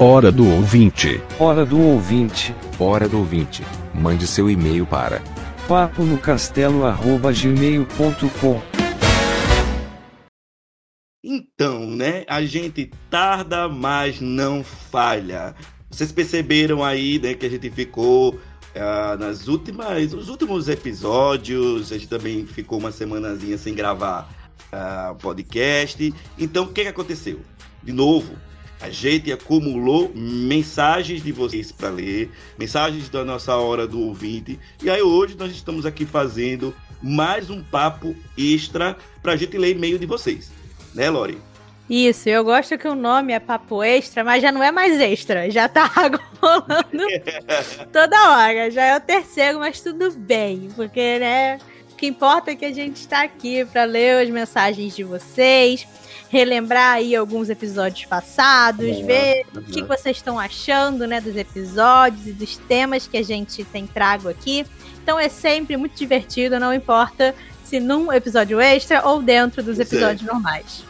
[0.00, 1.20] Hora do ouvinte.
[1.40, 2.54] Hora do ouvinte.
[2.78, 3.64] Hora do ouvinte.
[3.92, 5.20] Mande seu e-mail para
[5.66, 8.62] papo no castelo@gmail.com.
[11.24, 12.24] Então, né?
[12.28, 15.56] A gente tarda, mas não falha.
[15.90, 21.98] Vocês perceberam aí, né, que a gente ficou uh, nas últimas, nos últimos episódios, a
[21.98, 24.32] gente também ficou uma semanazinha sem gravar
[24.72, 26.14] uh, podcast.
[26.38, 27.40] Então, o que, que aconteceu?
[27.82, 28.32] De novo,
[28.80, 34.58] a gente acumulou mensagens de vocês para ler, mensagens da nossa hora do ouvinte.
[34.82, 39.72] E aí hoje nós estamos aqui fazendo mais um papo extra para a gente ler
[39.72, 40.50] e-mail de vocês.
[40.94, 41.38] Né, Lori?
[41.88, 45.50] Isso, eu gosto que o nome é papo extra, mas já não é mais extra,
[45.50, 45.90] já tá
[46.40, 47.06] rolando
[47.90, 48.70] toda hora.
[48.70, 51.58] Já é o terceiro, mas tudo bem, porque, né,
[51.90, 55.88] o que importa é que a gente está aqui para ler as mensagens de vocês,
[56.28, 62.26] relembrar aí alguns episódios passados, é, ver o que, vocês estão achando, né, dos episódios
[62.26, 64.66] e dos temas que a gente tem trago aqui.
[65.02, 69.92] Então é sempre muito divertido, não importa se num episódio extra ou dentro dos pois
[69.92, 69.96] é.
[69.96, 70.32] episódios é.
[70.32, 70.84] normais.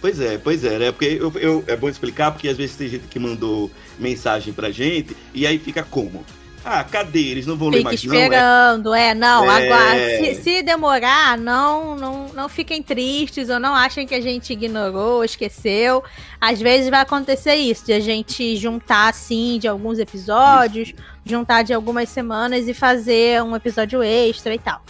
[0.00, 0.92] Pois é, pois é, né?
[0.92, 4.70] Porque eu, eu, é bom explicar, porque às vezes tem gente que mandou mensagem pra
[4.70, 6.24] gente e aí fica como?
[6.68, 7.20] Ah, cadê?
[7.20, 9.10] Eles não vão ler mais, esperando, não, é?
[9.10, 9.72] é, não, é...
[9.72, 14.52] agora, se, se, demorar, não, não, não fiquem tristes ou não achem que a gente
[14.52, 16.02] ignorou, esqueceu.
[16.40, 20.98] Às vezes vai acontecer isso, de a gente juntar, assim, de alguns episódios, isso.
[21.24, 24.82] juntar de algumas semanas e fazer um episódio extra e tal.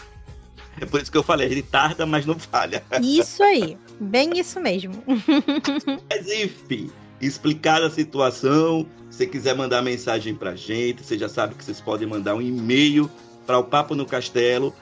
[0.81, 2.82] É por isso que eu falei, ele tarda, mas não falha.
[3.03, 4.94] Isso aí, bem isso mesmo.
[6.09, 8.86] Mas enfim, explicada a situação,
[9.16, 13.10] se quiser mandar mensagem pra gente, você já sabe que vocês podem mandar um e-mail
[13.47, 14.75] para o papo no castelo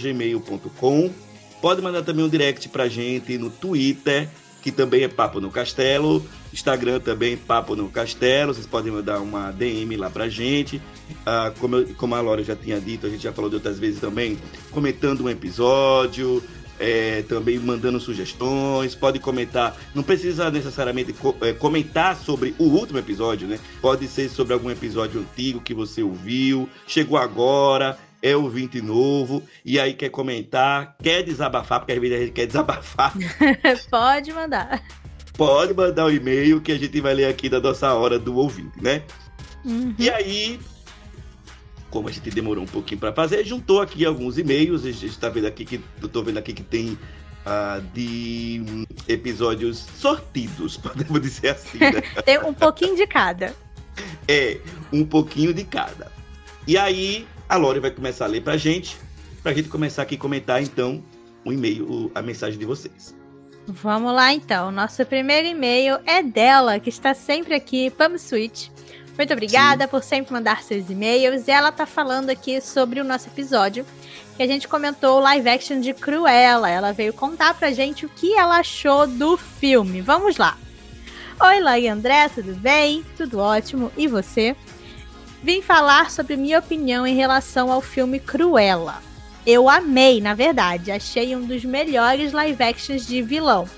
[0.00, 1.10] gmail.com.
[1.60, 4.28] Pode mandar também um direct pra gente no Twitter,
[4.62, 6.24] que também é Papo no Castelo.
[6.52, 8.54] Instagram também Papo no Castelo.
[8.54, 10.80] Vocês podem mandar uma DM lá pra gente.
[11.26, 13.78] Ah, como, eu, como a Laura já tinha dito, a gente já falou de outras
[13.78, 14.38] vezes também,
[14.70, 16.40] comentando um episódio,
[16.78, 22.98] é, também mandando sugestões, pode comentar, não precisa necessariamente co é, comentar sobre o último
[22.98, 23.58] episódio, né?
[23.80, 29.78] Pode ser sobre algum episódio antigo que você ouviu, chegou agora, é ouvinte novo, e
[29.78, 33.12] aí quer comentar, quer desabafar, porque às vezes a gente quer desabafar.
[33.90, 34.82] pode mandar.
[35.36, 38.36] Pode mandar o um e-mail que a gente vai ler aqui da nossa hora do
[38.36, 39.02] ouvinte, né?
[39.64, 39.94] Uhum.
[39.98, 40.60] E aí,
[41.94, 44.84] como a gente demorou um pouquinho para fazer, juntou aqui alguns e-mails.
[44.84, 46.98] A gente está vendo aqui que eu tô vendo aqui que tem
[47.46, 51.78] uh, de episódios sortidos, podemos dizer assim.
[51.78, 52.02] Né?
[52.26, 53.54] tem um pouquinho de cada.
[54.26, 54.58] É,
[54.92, 56.10] um pouquinho de cada.
[56.66, 58.96] E aí, a Lore vai começar a ler pra gente,
[59.40, 61.00] pra gente começar aqui a comentar então
[61.44, 63.14] o e-mail, a mensagem de vocês.
[63.68, 64.72] Vamos lá então.
[64.72, 68.68] Nosso primeiro e-mail é dela, que está sempre aqui, Pam Switch.
[69.16, 69.90] Muito obrigada Sim.
[69.90, 71.46] por sempre mandar seus e-mails.
[71.46, 73.86] E ela tá falando aqui sobre o nosso episódio
[74.36, 76.68] que a gente comentou o live action de Cruella.
[76.68, 80.00] Ela veio contar pra gente o que ela achou do filme.
[80.00, 80.58] Vamos lá.
[81.40, 83.04] Oi, Lai André, tudo bem?
[83.16, 83.92] Tudo ótimo.
[83.96, 84.56] E você?
[85.42, 89.02] Vim falar sobre minha opinião em relação ao filme Cruella.
[89.46, 90.90] Eu amei, na verdade.
[90.90, 93.68] Achei um dos melhores live actions de vilão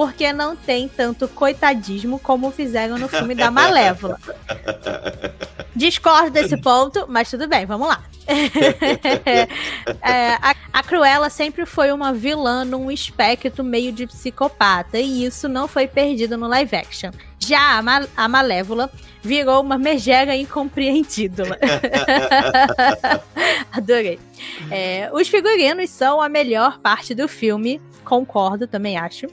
[0.00, 4.18] porque não tem tanto coitadismo como fizeram no filme da Malévola.
[5.76, 8.02] Discordo desse ponto, mas tudo bem, vamos lá.
[10.00, 15.50] é, a, a, Cruella sempre foi uma vilã num espectro meio de psicopata, e isso
[15.50, 17.10] não foi perdido no live action.
[17.38, 21.44] Já a, Ma a Malévola virou uma megera incompreendida.
[23.70, 24.18] Adorei.
[24.70, 29.26] É, os figurinos são a melhor parte do filme, concordo, também acho.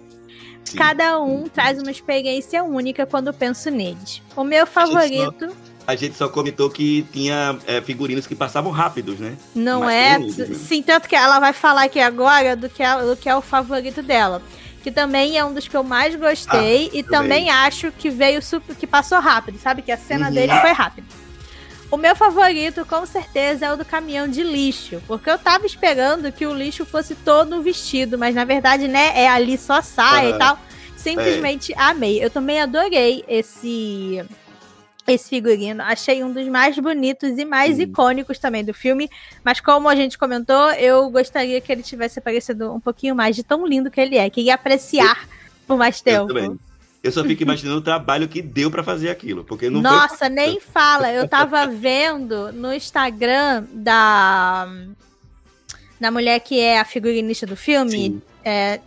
[0.67, 0.77] Sim.
[0.77, 4.21] Cada um traz uma experiência única quando penso neles.
[4.35, 5.55] O meu favorito.
[5.85, 9.37] A gente só comentou que tinha é, figurinos que passavam rápidos, né?
[9.55, 10.47] Não Mas é?
[10.47, 10.55] né?
[10.55, 13.41] Sim, tanto que ela vai falar aqui agora do que, é, do que é o
[13.41, 14.41] favorito dela.
[14.83, 16.89] Que também é um dos que eu mais gostei.
[16.93, 17.49] Ah, e também bem.
[17.49, 19.81] acho que veio super, que passou rápido, sabe?
[19.81, 20.33] Que a cena uhum.
[20.33, 21.07] dele foi rápida.
[21.89, 25.01] O meu favorito, com certeza, é o do caminhão de lixo.
[25.07, 29.27] Porque eu tava esperando que o lixo fosse todo vestido, mas na verdade, né, é
[29.29, 30.35] ali só saia uhum.
[30.35, 30.59] e tal.
[30.97, 31.79] Simplesmente é.
[31.79, 32.23] amei.
[32.23, 34.25] Eu também adorei esse
[35.07, 35.81] esse figurino.
[35.83, 39.09] Achei um dos mais bonitos e mais icônicos também do filme.
[39.41, 43.43] Mas como a gente comentou, eu gostaria que ele tivesse aparecido um pouquinho mais de
[43.43, 44.29] tão lindo que ele é.
[44.29, 45.25] Queria apreciar
[45.65, 46.27] por mais Eu tempo.
[46.27, 46.59] também.
[47.03, 50.29] Eu só fico imaginando o trabalho que deu pra fazer aquilo, porque não foi Nossa,
[50.29, 51.11] nem fala.
[51.11, 54.67] Eu tava vendo no Instagram da
[55.99, 58.21] da mulher que é a figurinista do filme.
[58.43, 58.79] É,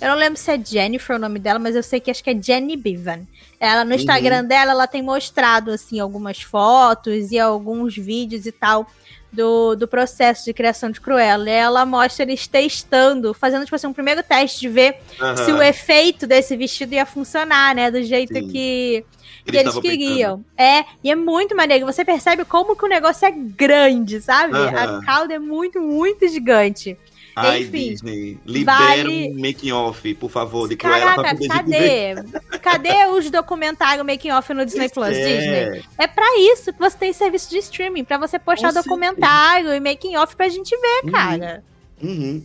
[0.00, 2.30] eu não lembro se é Jennifer o nome dela, mas eu sei que acho que
[2.30, 3.26] é Jenny Bevan.
[3.58, 8.86] Ela no Instagram dela, ela tem mostrado assim algumas fotos e alguns vídeos e tal
[9.32, 11.48] do, do processo de criação de Cruella.
[11.48, 15.36] E ela mostra eles testando, fazendo tipo assim um primeiro teste de ver Aham.
[15.36, 18.48] se o efeito desse vestido ia funcionar, né, do jeito Sim.
[18.48, 19.04] que
[19.44, 20.44] que Eles eles queriam.
[20.56, 21.86] É, e é muito maneiro.
[21.86, 24.56] Você percebe como que o negócio é grande, sabe?
[24.56, 24.98] Aham.
[24.98, 26.98] A cauda é muito, muito gigante.
[27.38, 31.48] Ai, Enfim, Disney, libera vale- um making off, por favor, de Cruella pra Caraca, poder
[31.64, 32.24] ver.
[32.24, 32.58] cadê?
[32.60, 35.66] Cadê os documentários making off no Disney Plus, É.
[35.72, 35.84] Disney?
[35.98, 39.78] É pra isso que você tem serviço de streaming, pra você postar Com documentário e
[39.80, 41.12] making off pra gente ver, Uhum.
[41.12, 41.62] cara.
[42.02, 42.42] Uhum.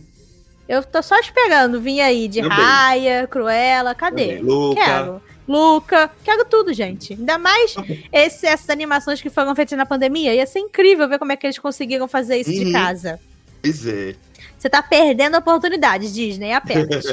[0.68, 2.56] Eu tô só esperando vir aí de Também.
[2.58, 4.36] Raya, Cruella, cadê?
[4.36, 4.42] Também.
[4.42, 4.84] Luca.
[4.84, 5.22] Quero.
[5.48, 7.14] Luca, quero tudo, gente.
[7.14, 7.74] Ainda mais
[8.12, 10.34] esse- essas animações que foram feitas na pandemia.
[10.34, 12.72] Ia ser incrível ver como é que eles conseguiram fazer isso de Uhum.
[12.72, 13.18] casa.
[13.62, 14.14] Pois é.
[14.58, 17.04] Você tá perdendo oportunidades, Disney, apenas.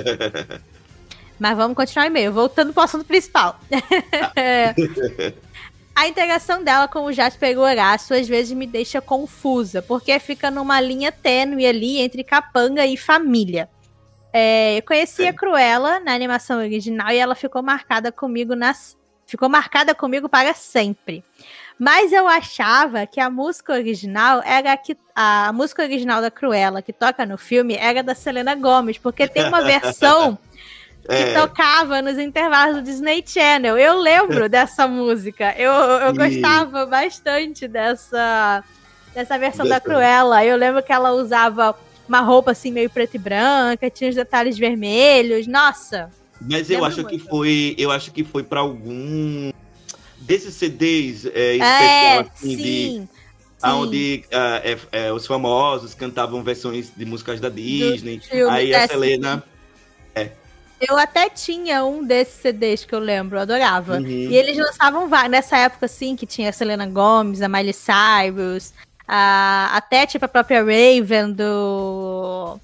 [1.39, 2.33] Mas vamos continuar o e-mail.
[2.33, 3.59] Voltando pro assunto principal.
[4.35, 4.73] É.
[5.95, 10.49] A integração dela com o Jasper e Horácio às vezes me deixa confusa, porque fica
[10.49, 13.69] numa linha tênue ali entre capanga e família.
[14.31, 19.49] É, eu conheci a Cruella na animação original e ela ficou marcada comigo nas ficou
[19.49, 21.23] marcada comigo para sempre.
[21.79, 26.81] Mas eu achava que a música original era a que a música original da Cruella
[26.81, 30.37] que toca no filme era da Selena Gomez, porque tem uma versão
[31.07, 33.77] que É, tocava nos intervalos do Disney Channel.
[33.77, 35.55] Eu lembro dessa música.
[35.57, 38.61] Eu, eu gostava bastante dessa,
[39.13, 39.81] dessa versão da Dessa.
[39.89, 40.43] Cruella.
[40.43, 41.73] Eu lembro que ela usava
[42.09, 45.47] uma roupa assim meio preta e branca, tinha os detalhes vermelhos.
[45.47, 46.11] Nossa!
[46.41, 47.29] mas eu acho que muito.
[47.29, 49.51] foi, eu acho que foi pra algum
[50.29, 53.09] desses CDs é, especial é, assim de sim.
[53.09, 53.09] sim.
[53.63, 58.19] onde ah, é, é, os famosos cantavam versões de músicas da Disney.
[58.19, 59.43] filme, Aí é, a Selena
[60.79, 63.97] Eu até tinha um desses CDs que eu lembro, eu adorava.
[63.97, 64.07] Uhum.
[64.07, 65.31] E eles lançavam vários.
[65.31, 68.71] Nessa época, assim, que tinha a Selena Gomez, a Miley Cyrus,
[69.07, 72.59] a, até tipo a própria Raven do.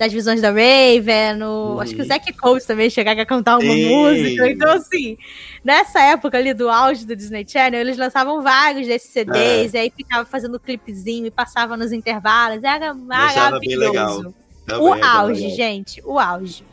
[0.00, 1.80] Das visões da Raven, o, Uhum.
[1.80, 3.86] acho que o Zack Coates também chegava a cantar uma Sim.
[3.94, 4.50] música.
[4.50, 5.18] Então, assim,
[5.62, 9.92] nessa época ali do auge do Disney Channel, eles lançavam vários desses CDs, e aí
[9.94, 12.64] ficava fazendo clipezinho e passava nos intervalos.
[12.64, 14.06] Era achava bem legal.
[14.06, 14.34] maravilhoso.
[14.66, 16.64] também, O auge, gente, o auge.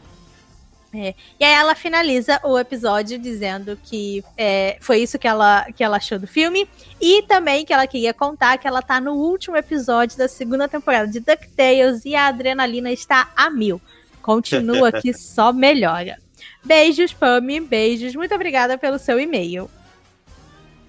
[0.93, 1.13] É.
[1.39, 5.97] E aí ela finaliza o episódio dizendo que é, foi isso que ela, que ela
[5.97, 6.67] achou do filme.
[6.99, 11.07] E também que ela queria contar que ela tá no último episódio da segunda temporada
[11.07, 13.81] de DuckTales e a adrenalina está a mil.
[14.21, 16.17] Continua que só melhora.
[16.63, 18.15] Beijos, Pami, beijos.
[18.15, 19.69] Muito obrigada pelo seu e-mail.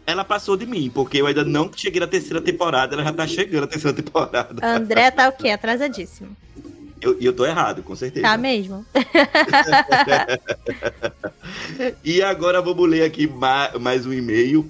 [0.06, 3.27] Ela passou de mim, porque eu ainda não cheguei na terceira temporada, ela já tá
[3.27, 4.67] chegando na terceira temporada.
[4.67, 5.51] André tá o quê?
[5.53, 6.35] Atrasadíssimo.
[7.00, 8.27] Eu- E eu, tô errado, com certeza.
[8.27, 8.85] Tá mesmo?
[12.05, 14.69] E agora vamos ler aqui ma- mais um e-mail.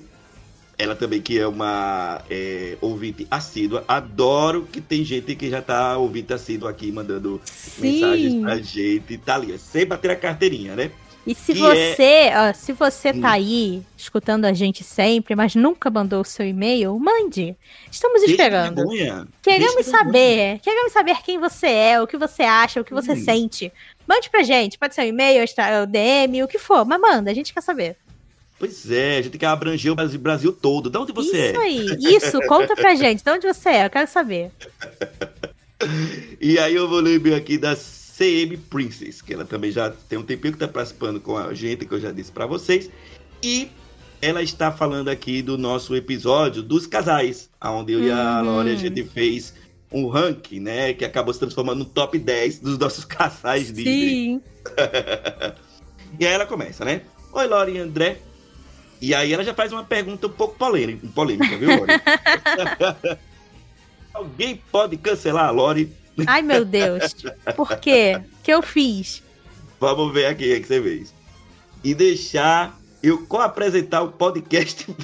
[0.76, 3.84] Ela também que é uma é, ouvinte assídua.
[3.88, 7.40] Adoro que tem gente que já tá ouvinte assíduo aqui, mandando
[7.78, 8.42] mensagens Sim.
[8.42, 9.18] pra gente.
[9.18, 10.90] Tá ali, sem bater a carteirinha, né?
[11.28, 13.20] E se Que você, ó, se você Hum.
[13.20, 17.54] tá aí escutando a gente sempre, mas nunca mandou o seu e-mail, mande.
[17.90, 18.76] Estamos Deixa esperando.
[18.76, 19.28] vergonha.
[19.42, 20.04] Queremos Deixa vergonha.
[20.04, 20.58] saber.
[20.60, 23.22] Queremos saber quem você é, o que você acha, o que você Hum.
[23.24, 23.70] sente.
[24.08, 24.78] Mande pra gente.
[24.78, 25.44] Pode ser um e-mail,
[25.82, 26.86] o DM, o que for.
[26.86, 27.96] Mas manda, a gente quer saber.
[28.58, 30.88] Pois é, a gente quer abranger o Brasil, Brasil todo.
[30.90, 31.62] De onde você Isso é?
[31.62, 31.86] aí.
[32.00, 33.22] Isso, conta pra gente.
[33.22, 33.84] De onde você é?
[33.86, 34.50] Eu quero saber.
[36.40, 37.76] E aí eu vou ler aqui da
[38.18, 41.86] CM Princess, que ela também já tem um tempinho que tá participando com a gente,
[41.86, 42.90] que eu já disse pra vocês.
[43.40, 43.70] E
[44.20, 48.46] ela está falando aqui do nosso episódio dos casais, onde eu e a Uhum.
[48.46, 49.54] Lore a gente fez
[49.92, 53.84] um ranking, né, que acabou se transformando no top 10 dos nossos casais Disney.
[53.84, 54.42] Sim.
[56.18, 57.02] E aí ela começa, né?
[57.32, 58.16] Oi, Lore e André.
[59.00, 61.92] E aí ela já faz uma pergunta um pouco polêmica, polêmica viu, Lore?
[64.12, 65.92] Alguém pode cancelar a Lore?
[66.26, 67.14] Ai, meu Deus.
[67.56, 68.20] Por quê?
[68.40, 69.22] O que eu fiz?
[69.80, 71.14] Vamos ver aqui o que você fez.
[71.84, 74.86] E deixar eu co-apresentar o podcast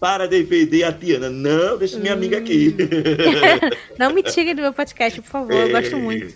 [0.00, 1.28] para defender a Tiana.
[1.28, 2.74] Não, deixa minha amiga aqui.
[3.98, 5.52] Não me tire do meu podcast, por favor.
[5.52, 5.98] Eu gosto É.
[5.98, 6.34] muito.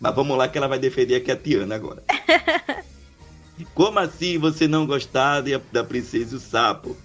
[0.00, 2.02] Mas vamos lá que ela vai defender aqui a Tiana agora.
[3.74, 6.96] Como assim você não gostar de- da Princesa e o Sapo?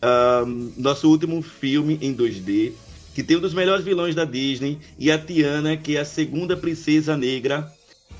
[0.00, 2.72] Ahn, nosso último filme em 2D,
[3.14, 6.56] que tem um dos melhores vilões da Disney, e a Tiana, que é a segunda
[6.56, 7.70] princesa negra.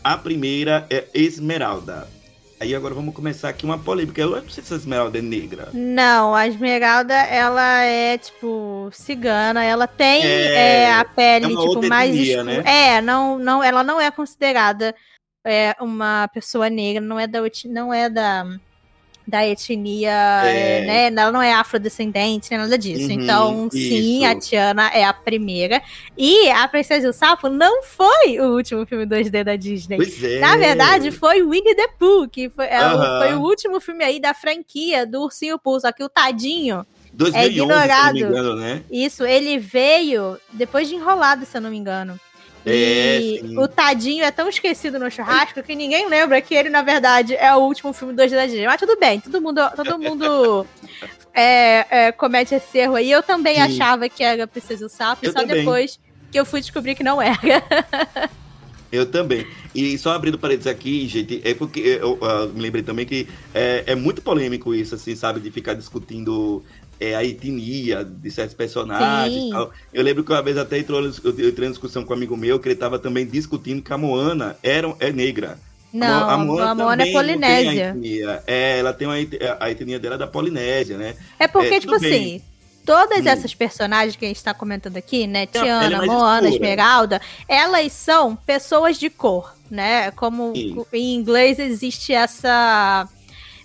[0.03, 2.09] A primeira é Esmeralda.
[2.59, 4.21] Aí agora vamos começar aqui uma polêmica.
[4.21, 5.69] Eu não sei se a Esmeralda é negra.
[5.73, 9.65] Não, a Esmeralda, ela é, tipo, cigana.
[9.65, 12.63] Ela tem É, é, a pele, é tipo, mais etnia, né?
[12.67, 14.95] É, não, não, ela não é considerada
[15.43, 18.45] é, uma pessoa negra, não é da, não é da,
[19.31, 20.11] da etnia,
[20.45, 20.85] É.
[20.85, 21.07] né?
[21.07, 23.07] Ela não é afrodescendente, nem nada disso.
[23.07, 24.27] Uhum, então, sim, isso.
[24.27, 25.81] a Tiana é a primeira.
[26.19, 29.97] E a Princesa e o Sapo não foi o último filme 2D da Disney.
[29.97, 30.41] Pois é.
[30.41, 33.19] Na verdade, foi Winnie the Pooh, que foi, o- Aham.
[33.21, 37.37] foi o último filme aí da franquia do Ursinho Pooh, só que o tadinho, 2011,
[37.39, 38.15] é se eu não ignorado.
[38.15, 38.83] me engano, né?
[38.91, 42.19] isso, ele veio depois de Enrolado, se eu não me engano.
[42.65, 43.59] É, E sim.
[43.59, 47.55] o tadinho é tão esquecido no churrasco que ninguém lembra que ele, na verdade, é
[47.55, 48.67] o último filme 2D da Disney.
[48.67, 50.67] Mas tudo bem, todo mundo, todo mundo
[51.35, 53.11] é, é, comete esse erro aí.
[53.11, 53.63] Eu também Sim.
[53.63, 55.57] achava que era Princesa e o Sapo, Eu só também.
[55.57, 55.99] depois
[56.31, 57.39] que eu fui descobrir que não era.
[58.93, 59.47] Eu também.
[59.73, 63.85] E só abrindo parênteses aqui, gente, é porque eu, ah, me lembrei também que é,
[63.87, 65.39] é muito polêmico isso, assim, sabe?
[65.39, 66.65] De ficar discutindo
[67.01, 69.51] é, a etnia de certos personagens.
[69.93, 72.61] Eu lembro que uma vez até entrou, eu entrei em discussão com um amigo meu
[72.61, 75.59] que ele estava também discutindo que a Moana era, é negra.
[75.93, 77.97] Não, a Moana, é também não tem a Polinésia.
[78.47, 79.17] É, ela tem uma,
[79.59, 81.17] a etnia dela é da Polinésia, né?
[81.39, 82.13] É porque, É, tipo bem.
[82.13, 82.43] assim,
[82.85, 83.29] todas Hum.
[83.29, 85.43] essas personagens que a gente tá comentando aqui, né?
[85.43, 86.55] É Tiana, mais Moana, escura.
[86.55, 90.13] Esmeralda, elas são pessoas de cor, né?
[90.13, 90.77] Como Sim.
[90.93, 93.09] em inglês existe essa.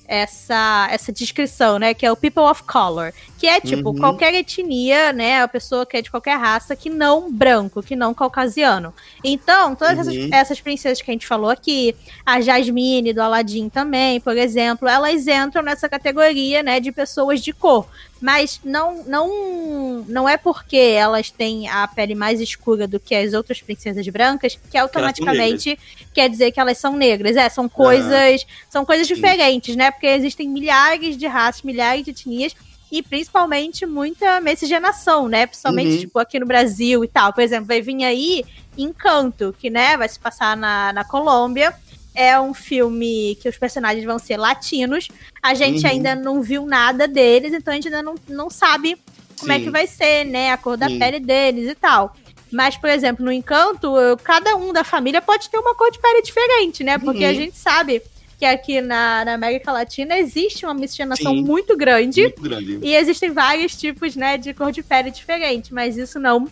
[0.08, 1.94] Essa, essa descrição, né?
[1.94, 3.14] Que é o people of color.
[3.46, 4.00] Que é tipo Uhum.
[4.00, 5.40] qualquer etnia, né?
[5.44, 8.92] A pessoa que é de qualquer raça, que não branco, que não caucasiano.
[9.24, 10.30] Então, todas essas, Uhum.
[10.34, 15.28] essas princesas que a gente falou aqui, a Jasmine do Aladdin também, por exemplo, elas
[15.28, 17.88] entram nessa categoria, né, de pessoas de cor.
[18.20, 23.34] Mas não, não, não é porque elas têm a pele mais escura do que as
[23.34, 25.78] outras princesas brancas que automaticamente
[26.14, 27.36] quer dizer que elas são negras.
[27.36, 29.92] É, são coisas, são coisas diferentes, né?
[29.92, 32.56] Porque existem milhares de raças, milhares de etnias
[32.98, 35.46] e principalmente muita miscigenação, né?
[35.46, 36.00] Principalmente Uhum.
[36.00, 37.34] tipo aqui no Brasil e tal.
[37.34, 38.46] Por exemplo, vai vir aí
[38.78, 41.74] Encanto, que né, vai se passar na, na Colômbia.
[42.14, 45.10] É um filme que os personagens vão ser latinos.
[45.44, 45.92] A gente Uhum.
[45.92, 48.98] ainda não viu nada deles, então a gente ainda não, não sabe
[49.40, 49.64] como é Sim.
[49.66, 50.52] que vai ser, né?
[50.52, 50.98] A cor da Sim.
[51.00, 52.16] pele deles e tal.
[52.52, 53.92] Mas, por exemplo, no Encanto,
[54.24, 56.98] cada um da família pode ter uma cor de pele diferente, né?
[56.98, 57.30] Porque Uhum.
[57.30, 58.02] a gente sabe
[58.38, 61.44] que aqui na, na América Latina existe uma miscigenação Sim.
[61.44, 62.22] muito grande.
[62.24, 62.80] Muito grande.
[62.82, 66.48] E existem vários tipos, né, de cor de pele diferente, mas isso não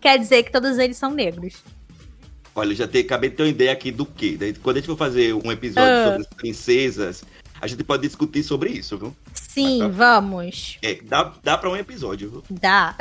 [0.00, 1.54] quer dizer que todos eles são negros.
[2.54, 4.38] Olha, eu já te, acabei de ter uma ideia aqui do quê?
[4.62, 6.04] Quando a gente for fazer um episódio Ah.
[6.04, 7.24] sobre as princesas,
[7.60, 9.14] a gente pode discutir sobre isso, viu?
[9.34, 10.78] Sim, Ah, vamos.
[10.82, 12.44] É, dá, dá pra um episódio, viu?
[12.50, 12.94] Dá.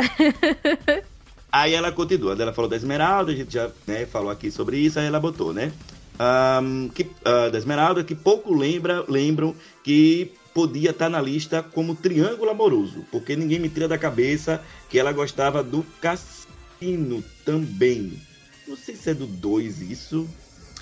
[1.52, 5.00] Aí ela continua, ela falou da Esmeralda, a gente já né, falou aqui sobre isso,
[5.00, 5.72] aí ela botou, né?
[6.20, 11.96] Ahn, que, ah, da Esmeralda, que pouco lembra, lembram que podia estar na lista como
[11.96, 18.22] triângulo amoroso, porque ninguém me tira da cabeça que ela gostava do Cassino também.
[18.66, 20.28] Não sei se é do 2 isso.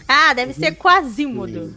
[0.07, 1.75] Ah, deve ser Quasímodo.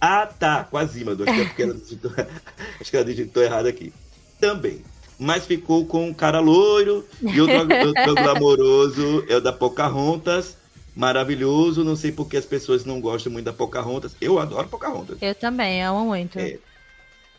[0.00, 1.24] Ah, tá, Quasímodo.
[1.24, 2.12] Acho que é ela digitou,
[2.80, 3.92] acho que ela digitou errado aqui.
[4.38, 4.82] Também.
[5.18, 7.56] Mas ficou com um cara loiro e outro,
[8.08, 10.56] outro amoroso é o da Pocahontas.
[10.94, 11.82] Maravilhoso.
[11.84, 14.14] Não sei porque as pessoas não gostam muito da Pocahontas.
[14.20, 15.18] Eu adoro Pocahontas.
[15.20, 16.38] Eu também, amo muito.
[16.38, 16.58] É.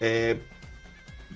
[0.02, 0.38] É,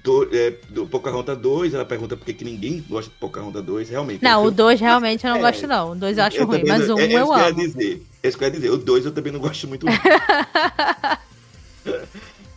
[0.04, 3.90] do, é, do Pocahontas 2, ela pergunta por que que ninguém gosta de Pocahontas 2.
[3.90, 4.24] Realmente.
[4.24, 5.42] Não, eu- o 2 realmente eu não É.
[5.42, 5.92] gosto, não.
[5.92, 7.40] O 2 eu acho ruim, também mas não- o 1 é, é eu isso que
[7.40, 7.56] ia amo.
[7.58, 8.02] dizer.
[8.24, 8.70] É isso que eu ia dizer.
[8.72, 9.86] O 2 eu também não gosto muito.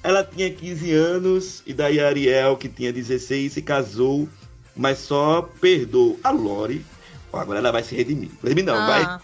[0.02, 4.26] Ela tinha 15 anos e daí a Ariel, que tinha 16, se casou,
[4.75, 6.85] mas só perdoou a Lori.
[7.33, 8.31] Agora ela vai se redimir.
[8.43, 9.19] Redimir não, Ah, vai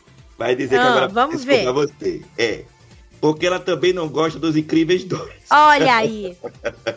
[0.57, 1.71] dizer que Ah, agora vamos ver.
[1.73, 2.23] você.
[2.37, 2.62] É.
[3.21, 6.37] Porque ela também não gosta dos Incríveis 2 olha aí.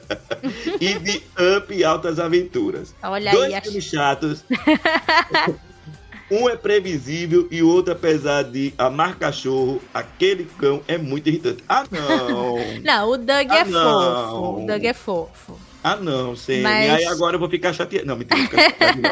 [0.80, 1.24] e de
[1.58, 2.94] Up e Altas Aventuras.
[3.02, 3.54] Olha Dois aí.
[3.56, 4.44] acho- filmes chatos.
[6.30, 11.64] um é previsível e o outro, apesar de amar cachorro, aquele cão é muito irritante.
[11.68, 12.58] Ah, não!
[12.84, 14.30] Não, o Doug Ah, é não.
[14.30, 14.62] fofo.
[14.64, 15.60] O Doug é fofo.
[15.84, 16.62] ah, não, Semi.
[16.64, 18.06] Mas- Aí agora eu vou ficar chateado.
[18.06, 18.38] Não, mentira.
[18.38, 19.10] vou ficar chateado, não.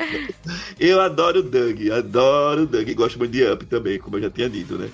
[0.78, 2.88] eu adoro o Doug, adoro o Doug.
[2.88, 4.88] e Gosto muito de Up também, como eu já tinha dito, né?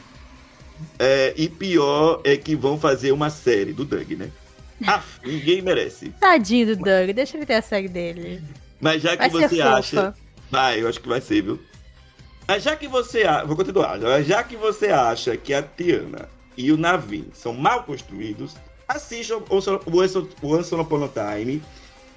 [0.99, 4.31] É, e pior é que vão fazer uma série do Doug, né?
[4.87, 6.11] Ah, ninguém merece.
[6.21, 8.43] Tadinho do Doug, deixa ele ter a série dele.
[8.79, 9.75] Mas já que Vai você fofa.
[9.79, 10.15] acha.
[10.51, 11.59] Vai, eu acho que vai ser, viu?
[12.47, 13.23] Mas já que você.
[13.25, 13.99] a- Vou continuar.
[14.23, 18.55] Já que você acha que a Tiana e o Navin são mal construídos,
[18.87, 19.45] assista o
[20.43, 21.63] Once Upon a Time,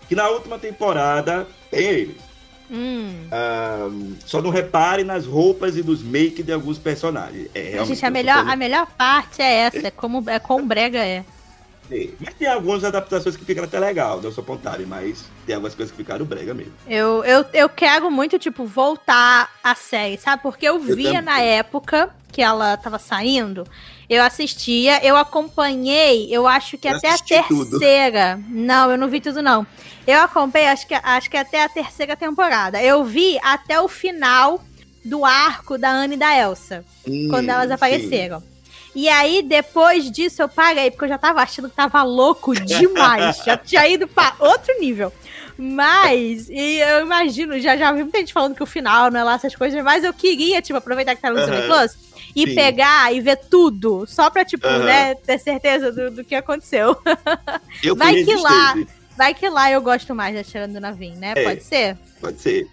[0.10, 2.18] que na última temporada tem eles.
[2.72, 3.28] Hum.
[4.26, 7.50] Só não repare nas roupas e nos make de alguns personagens.
[7.54, 11.24] É, Gente, a melhor, a melhor parte é essa, é como é com brega é.
[11.90, 15.74] Sim, Mas tem algumas adaptações que ficam até legal, não sou apontarem, mas tem algumas
[15.74, 16.74] coisas que ficaram brega mesmo.
[16.88, 20.44] Eu, eu, eu quero muito, tipo, voltar a série, sabe?
[20.44, 21.22] Porque eu via também.
[21.24, 23.66] na época que ela tava saindo,
[24.10, 27.78] eu assistia, eu acompanhei, eu acho que Eu até a assisti tudo.
[27.78, 28.40] terceira.
[28.48, 29.68] Não, eu não vi tudo, não.
[30.08, 32.82] Eu acompanhei, acho que, acho que até a terceira temporada.
[32.82, 34.64] Eu vi até o final
[35.04, 36.86] do arco da Anne e da Elsa,
[37.30, 37.74] quando Hum, elas sim.
[37.74, 38.42] apareceram.
[38.96, 43.44] E aí, depois disso, eu parei, porque eu já tava achando que tava louco demais.
[43.44, 45.12] já tinha ido pra outro nível.
[45.58, 49.24] Mas, e eu imagino, já, já vi muita gente falando que o final não é
[49.26, 51.68] lá essas coisas, mas eu queria, tipo, aproveitar que tá no Disney Aham.
[51.68, 52.56] Plus e Sim.
[52.56, 54.86] pegar e ver tudo, só pra, tipo, Aham.
[54.86, 56.96] né, ter certeza do, do que aconteceu.
[57.84, 58.76] Eu Vai que lá-.
[59.18, 61.34] Vai que lá eu gosto mais da Sharon do Navin, né?
[61.36, 61.44] É.
[61.44, 61.98] Pode ser?
[62.22, 62.66] Pode ser.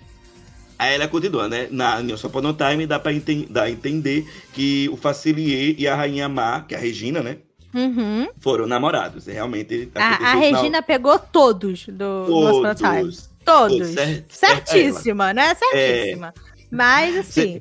[0.78, 1.66] Aí ela continua, né?
[1.72, 5.96] Na New Upon a Time dá pra enten- a entender que o Facilier e a
[5.96, 7.38] Rainha Má, que é a Regina, né?
[7.74, 8.28] Uhum.
[8.38, 9.26] Foram namorados.
[9.26, 12.90] E Realmente A, a no Regina pegou todos do a Time.
[13.00, 13.30] Todos.
[13.44, 13.88] Todos.
[13.88, 15.52] Cer- Certíssima, né?
[15.54, 16.32] Certíssima.
[16.70, 17.60] Mas, assim,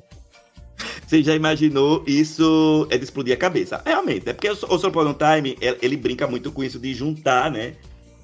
[1.07, 3.81] Você já imaginou isso é de explodir a cabeça?
[3.85, 4.53] Realmente, é porque o
[4.87, 7.75] Upon a Time, ele brinca muito com isso de juntar, né?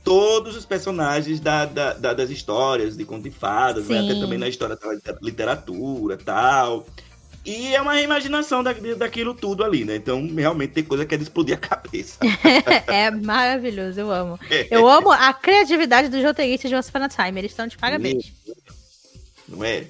[0.03, 4.00] Todos os personagens da, da- da- das histórias, de conto de fadas, né?
[4.00, 6.88] Até também na história da liter- literatura tal.
[7.46, 9.96] E é uma reimaginação da, daquilo tudo ali, né?
[9.96, 12.17] Então, realmente tem coisa que é de explodir a cabeça.
[12.88, 14.39] é maravilhoso, eu amo.
[14.70, 18.31] Eu amo a criatividade dos roteiristas de Once Upon a Time, eles estão de parabéns.
[19.48, 19.86] Não é?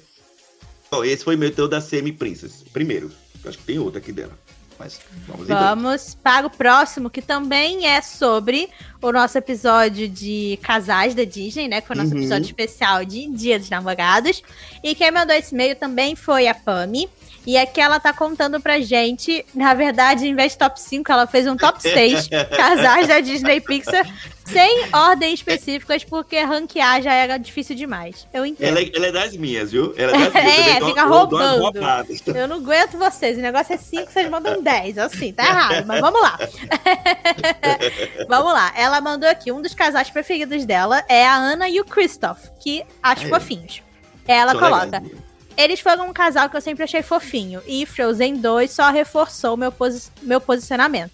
[0.92, 2.62] Bom, esse foi meu teu da Semi Princess.
[2.70, 3.10] Primeiro.
[3.46, 4.38] Acho que tem outro aqui dela.
[4.78, 5.46] Mas vamos.
[5.48, 8.68] Vamos para o próximo, que também é sobre
[9.00, 11.80] o nosso episódio de casais da Disney, né?
[11.80, 12.18] Que foi o nosso Uhum.
[12.20, 14.42] episódio especial de Dia dos Namorados.
[14.84, 17.08] E quem mandou esse e-mail também foi a Pami.
[17.46, 21.26] E aqui ela tá contando pra gente, na verdade, em vez de top 5, ela
[21.26, 24.06] fez um top 6 casais da Disney Pixar,
[24.44, 28.28] sem ordem específicas, porque ranquear já era difícil demais.
[28.32, 28.68] Eu entendo.
[28.68, 29.92] Ela, é- ela é das minhas, viu?
[29.96, 30.68] Ela é das minhas.
[30.68, 31.62] É, dou- fica eu dou roubando.
[31.62, 32.22] roubadas.
[32.32, 33.36] Eu não aguento vocês.
[33.36, 34.98] O negócio é 5, vocês mandam 10.
[34.98, 35.84] Assim, tá errado.
[35.86, 36.38] Mas vamos lá.
[38.28, 38.72] vamos lá.
[38.76, 39.50] Ela mandou aqui.
[39.52, 43.28] Um dos casais preferidos dela é a Ana e o Christoph, que acho É.
[43.28, 43.82] fofinhos.
[44.26, 44.84] Ela coloca.
[45.00, 45.31] legais.
[45.56, 47.62] Eles foram um casal que eu sempre achei fofinho.
[47.66, 51.10] E Frozen 2 só reforçou meu, posi meu posicionamento.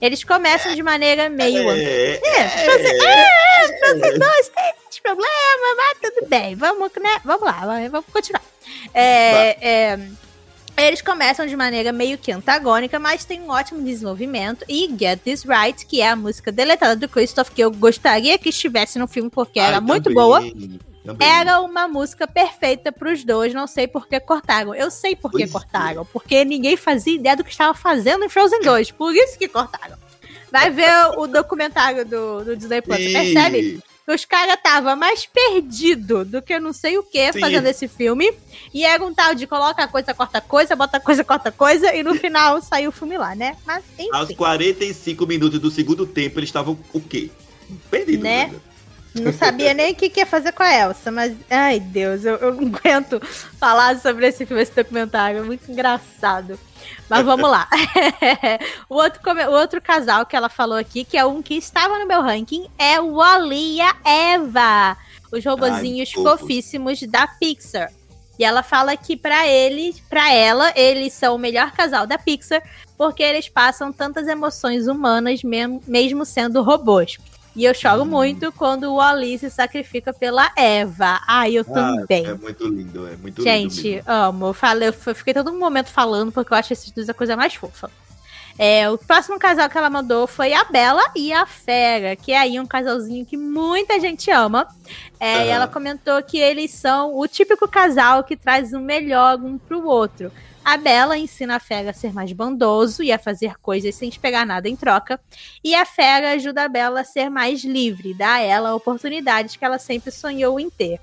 [0.00, 1.68] Eles começam de maneira meio.
[1.70, 6.54] É, É, Frozen, é, Frozen 2 tem esse problema, mas tudo bem.
[6.54, 7.20] Vamos, né?
[7.24, 8.42] Vamos lá, vamos continuar.
[8.94, 9.98] É, é,
[10.76, 14.64] eles começam de maneira meio que antagônica, mas tem um ótimo desenvolvimento.
[14.68, 18.50] E Get This Right, que é a música deletada do Christoph, que eu gostaria que
[18.50, 20.40] estivesse no filme, porque era Ah, muito também, boa.
[21.14, 21.28] Também.
[21.28, 24.74] Era uma música perfeita pros dois, não sei por que cortaram.
[24.74, 25.48] Eu sei por que é.
[25.48, 29.48] cortaram, porque ninguém fazia ideia do que estava fazendo em Frozen 2, por isso que
[29.48, 29.96] cortaram.
[30.50, 33.82] Vai ver o documentário do, do Disney Plus, você Ih, percebe?
[34.06, 38.32] os caras estavam mais perdido do que eu não sei o que fazendo esse filme.
[38.72, 42.14] E era um tal de coloca coisa, corta coisa, bota coisa, corta coisa, e no
[42.14, 43.56] final saiu o filme lá, né?
[43.66, 47.30] Mas Aos enfim, 45 minutos do segundo tempo, eles estavam o quê?
[47.90, 48.22] Perdidos.
[48.22, 48.54] Né?
[49.14, 52.36] Não sabia nem o que, que ia fazer com a Elsa, mas ai Deus, eu,
[52.36, 53.20] eu não aguento
[53.58, 56.58] falar sobre esse filme, esse documentário, é muito engraçado.
[57.08, 57.68] Mas vamos lá.
[58.88, 62.06] o, outro, o outro casal que ela falou aqui, que é um que estava no
[62.06, 64.96] meu ranking, é o Wally e a Eva.
[65.32, 66.40] Os robozinhos fofos.
[66.40, 67.90] fofíssimos da Pixar.
[68.38, 72.62] E ela fala que pra eles, para ela, eles são o melhor casal da Pixar,
[72.96, 77.18] porque eles passam tantas emoções humanas mesmo, mesmo sendo robôs.
[77.58, 78.06] E eu choro Hum.
[78.06, 81.20] muito quando o Wally se sacrifica pela Eva.
[81.26, 82.24] Ai, eu Ah, também.
[82.24, 83.42] é muito lindo, é muito lindo.
[83.42, 84.46] Gente, amo.
[84.46, 87.36] Eu, falei, eu fiquei todo um momento falando, porque eu acho esses dois a coisa
[87.36, 87.90] mais fofa.
[88.56, 92.38] É, o próximo casal que ela mandou foi a Bela e a Fera, que é
[92.38, 94.66] aí um casalzinho que muita gente ama.
[95.18, 95.50] É, E Aham.
[95.50, 100.30] ela comentou que eles são o típico casal que traz o melhor um pro outro.
[100.68, 104.44] A Bela ensina a Fera a ser mais bondoso e a fazer coisas sem esperar
[104.44, 105.18] nada em troca.
[105.64, 109.64] E a Fera ajuda a Bela a ser mais livre, dá a ela oportunidades que
[109.64, 111.00] ela sempre sonhou em ter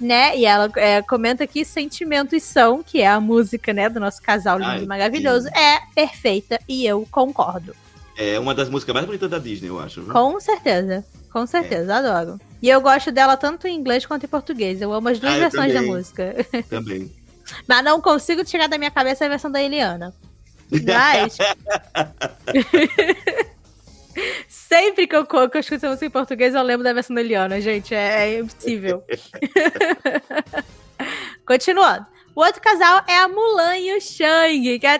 [0.00, 0.38] né?
[0.38, 4.56] E ela é, comenta que Sentimentos São, que é a música, né, do nosso casal
[4.56, 7.74] lindo Ai, e maravilhoso, é perfeita e eu concordo.
[8.16, 10.02] É uma das músicas mais bonitas da Disney, eu acho.
[10.02, 10.12] viu?
[10.12, 11.04] Com certeza.
[11.32, 12.40] Com certeza, adoro.
[12.62, 14.80] E eu gosto dela tanto em inglês quanto em português.
[14.80, 16.34] Eu amo as duas Ah, versões da música.
[16.70, 17.12] Também.
[17.66, 20.14] Mas não consigo tirar da minha cabeça a versão da Eliana.
[20.70, 21.38] Mas.
[24.48, 27.20] Sempre que eu, que eu escuto essa música em português, eu lembro da versão da
[27.20, 27.94] Eliana, gente.
[27.94, 29.02] É, é impossível.
[31.46, 32.06] Continuando.
[32.34, 34.78] O outro casal é a Mulan e o Shang.
[34.78, 34.92] Que eu,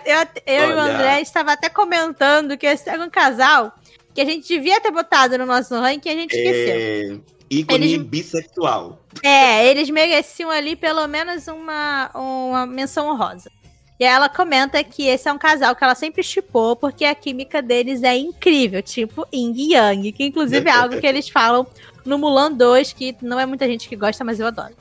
[0.47, 3.73] eu e o André estava até comentando que esse era um casal
[4.15, 7.23] que a gente devia ter botado no nosso ranking e a gente esqueceu.
[7.35, 7.38] É...
[7.51, 8.07] Ícone eles...
[8.07, 9.03] bissexual.
[9.23, 13.51] É, eles mereciam ali pelo menos uma, uma menção honrosa.
[13.99, 17.61] E ela comenta que esse é um casal que ela sempre chipou, porque a química
[17.61, 21.67] deles é incrível, tipo Ying e Yang, que inclusive é algo que eles falam
[22.05, 24.73] no Mulan 2, que não é muita gente que gosta, mas eu adoro.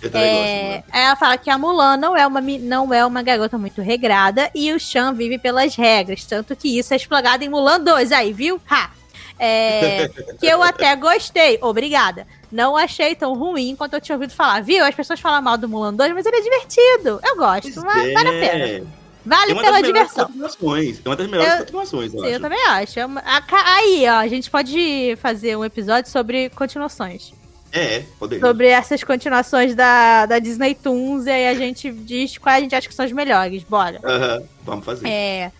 [0.00, 3.58] Eu é, gosto, ela fala que a Mulan não é, uma, não é uma garota
[3.58, 7.78] muito regrada e o Chan vive pelas regras, tanto que isso é explorado em Mulan
[7.78, 8.58] 2, aí, viu?
[8.70, 8.90] Ha!
[9.38, 12.26] É, que eu até gostei, obrigada.
[12.50, 14.62] Não achei tão ruim quanto eu tinha ouvido falar.
[14.62, 14.84] Viu?
[14.84, 17.20] As pessoas falam mal do Mulan 2, mas ele é divertido.
[17.24, 18.86] Eu gosto, vale, vale a pena.
[19.24, 20.28] Vale pela diversão.
[20.34, 22.98] É uma das melhores continuações, eu, sim, eu também acho.
[22.98, 27.32] É uma, aí, ó, a gente pode fazer um episódio sobre continuações.
[27.72, 28.46] É, podemos.
[28.46, 32.74] Sobre essas continuações da, da Disney Toons, e aí a gente diz quais a gente
[32.74, 33.62] acha que são as melhores.
[33.62, 33.98] Bora.
[34.04, 35.08] Aham, vamos fazer.
[35.08, 35.52] É.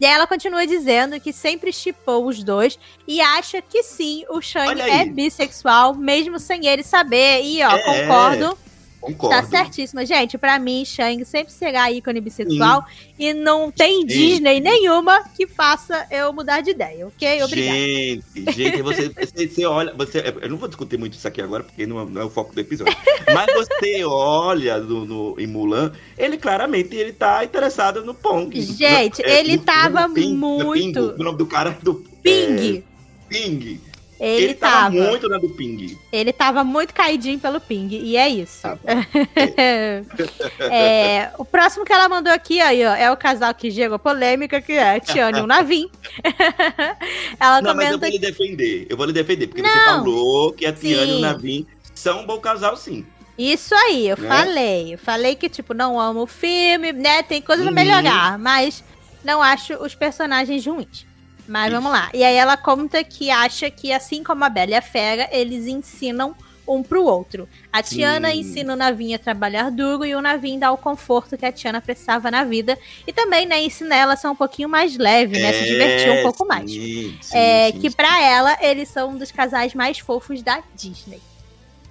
[0.00, 4.80] E ela continua dizendo que sempre chipou os dois e acha que sim, o Shang
[4.80, 7.42] é bissexual, mesmo sem ele saber.
[7.42, 8.58] E ó, é, concordo.
[9.00, 9.34] Concordo.
[9.34, 10.04] Tá certíssima.
[10.04, 13.14] Gente, pra mim, Shang sempre será ícone bissexual Sim.
[13.18, 14.06] e não tem Sim.
[14.06, 17.42] Disney nenhuma que faça eu mudar de ideia, ok?
[17.42, 17.76] Obrigada.
[17.76, 19.94] Gente, gente, você, você, você, olha.
[19.94, 22.54] Você, eu não vou discutir muito isso aqui agora, porque não, não é o foco
[22.54, 22.94] do episódio.
[23.32, 28.60] Mas você olha no, no, em Mulan, ele claramente ele tá interessado no Pong.
[28.60, 31.14] Gente, no, é, ele no, tava no Ping, muito.
[31.18, 31.94] o nome do cara do.
[32.22, 32.78] Ping.
[32.78, 32.82] É,
[33.30, 33.80] Ping.
[34.20, 35.98] Ele, ele tava, tava, muito na do Ping.
[36.12, 38.60] Ele tava muito caidinho pelo Ping, e é isso.
[38.60, 38.78] Tá
[40.70, 44.60] é, o próximo que ela mandou aqui aí, ó, é o casal que gerou polêmica,
[44.60, 45.90] que é a Tiana e o Navim.
[47.40, 47.74] ela não, comenta...
[47.74, 48.86] mas eu vou lhe defender.
[48.90, 52.20] Eu vou lhe defender, porque não, você falou que a Tiana e o Navim são
[52.20, 53.06] um bom casal, sim.
[53.38, 54.28] Isso aí, eu né?
[54.28, 54.94] falei.
[54.94, 57.22] Eu falei que, tipo, não amo o filme, né?
[57.22, 57.74] Tem coisa pra uhum.
[57.74, 58.84] melhorar, mas
[59.24, 61.06] não acho os personagens ruins.
[61.50, 61.82] Mas Isso.
[61.82, 62.08] vamos lá.
[62.14, 65.66] E aí ela conta que acha que, assim como a Bela e a Fera, eles
[65.66, 66.32] ensinam
[66.66, 67.48] um pro outro.
[67.72, 68.38] A Tiana Sim.
[68.38, 71.80] ensina o Navin a trabalhar duro e o Navin dá o conforto que a Tiana
[71.80, 72.78] precisava na vida.
[73.04, 75.48] E também, né, ensina ela a ser um pouquinho mais leve, né?
[75.48, 76.70] É, se divertir um pouco mais.
[76.70, 81.20] Sim, é, sim, que para ela, eles são um dos casais mais fofos da Disney.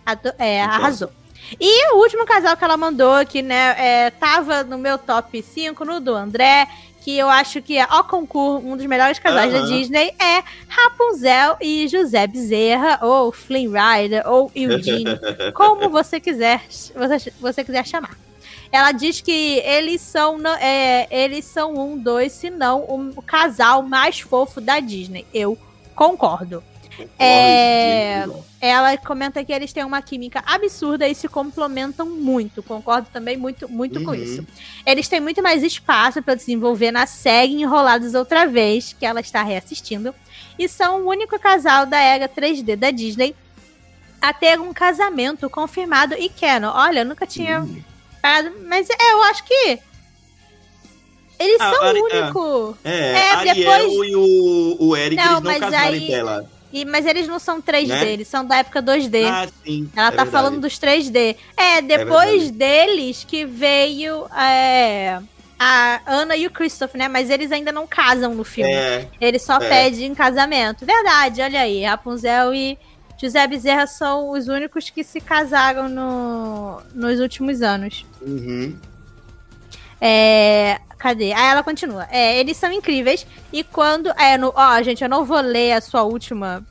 [0.06, 0.74] Ado é, então.
[0.74, 1.12] arrasou.
[1.60, 5.84] E o último casal que ela mandou, que né, é, tava no meu top 5,
[5.84, 6.68] no do André,
[7.10, 9.62] que eu acho que é ao concurso, um dos melhores casais uhum.
[9.62, 15.06] da Disney, é Rapunzel e José Bezerra, ou Flynn Rider, ou Eugene,
[15.56, 18.16] como você quiser, você, você quiser chamar.
[18.72, 24.20] Ela diz que eles são, é, eles são um, dois, se não o casal mais
[24.20, 25.26] fofo da Disney.
[25.34, 25.58] Eu
[25.96, 26.64] concordo.
[27.18, 28.28] É,
[28.62, 32.62] ela comenta que eles têm uma química absurda e se complementam muito.
[32.62, 34.06] Concordo também muito, muito uhum.
[34.06, 34.46] com isso.
[34.86, 39.44] Eles têm muito mais espaço para desenvolver na série Enrolados Outra Vez, que ela está
[39.44, 40.14] reassistindo.
[40.58, 43.34] E são o único casal da era 3D da Disney
[44.22, 46.72] a ter um casamento confirmado e canon.
[46.74, 47.62] Olha, eu nunca tinha.
[47.62, 47.82] Uhum.
[48.22, 49.80] Parado, mas é, eu acho que
[51.40, 52.78] eles ah, são o único.
[52.84, 54.10] É, é Ariel depois...
[54.10, 56.08] e o, o Eric, não, eles não casaram aí...
[56.08, 56.59] dela.
[56.72, 58.12] E, mas eles não são 3D, né?
[58.12, 59.26] eles são da época 2D.
[59.26, 59.90] Ah, sim.
[59.96, 60.32] Ela é tá verdade.
[60.32, 61.36] falando dos 3D.
[61.58, 65.20] É, depois é deles que veio é,
[65.60, 67.08] a Ana e o Christopher, né?
[67.08, 68.72] Mas eles ainda não casam no filme.
[68.72, 69.68] É, eles só é.
[69.68, 70.86] pedem casamento.
[70.86, 71.84] Verdade, olha aí.
[71.84, 72.78] Rapunzel e
[73.20, 78.06] José Bezerra são os únicos que se casaram no, nos últimos anos.
[78.22, 78.78] Uhum.
[80.00, 81.32] É, cadê?
[81.32, 82.08] Aí ela continua.
[82.12, 83.26] É, eles são incríveis.
[83.52, 84.10] E quando.
[84.20, 86.64] É, no, ó, gente, eu não vou ler a sua última.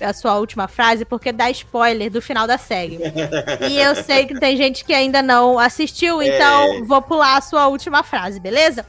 [0.00, 2.98] A sua última frase, porque dá spoiler do final da série.
[3.68, 6.82] e eu sei que tem gente que ainda não assistiu, então é.
[6.84, 8.86] vou pular a sua última frase, beleza?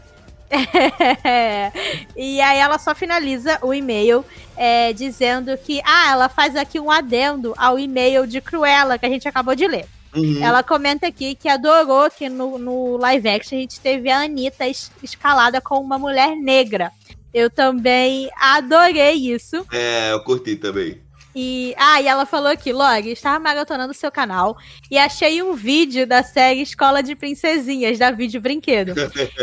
[2.16, 4.24] e aí ela só finaliza o e-mail
[4.56, 9.10] é, dizendo que ah, ela faz aqui um adendo ao e-mail de Cruella que a
[9.10, 9.86] gente acabou de ler.
[10.16, 10.44] Uhum.
[10.44, 14.68] Ela comenta aqui que adorou que no, no live action a gente teve a Anitta
[14.68, 16.92] es escalada com uma mulher negra.
[17.34, 19.66] Eu também adorei isso.
[19.72, 21.02] É, eu curti também.
[21.34, 24.58] E, ah, e ela falou aqui, Log, estava maratonando o seu canal
[24.90, 28.94] e achei um vídeo da série Escola de Princesinhas, da Vídeo Brinquedo.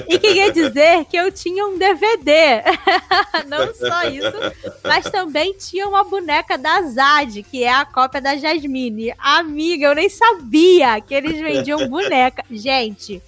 [0.07, 2.63] E queria dizer que eu tinha um DVD.
[3.49, 4.37] Não só isso,
[4.85, 9.15] mas também tinha uma boneca da Zad, que é a cópia da Jasmine.
[9.19, 12.45] Amiga, eu nem sabia que eles vendiam boneca.
[12.51, 13.23] Gente,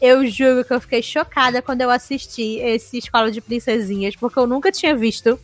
[0.00, 4.46] Eu juro que eu fiquei chocada quando eu assisti esse Escola de Princesinhas, porque eu
[4.46, 5.38] nunca tinha visto.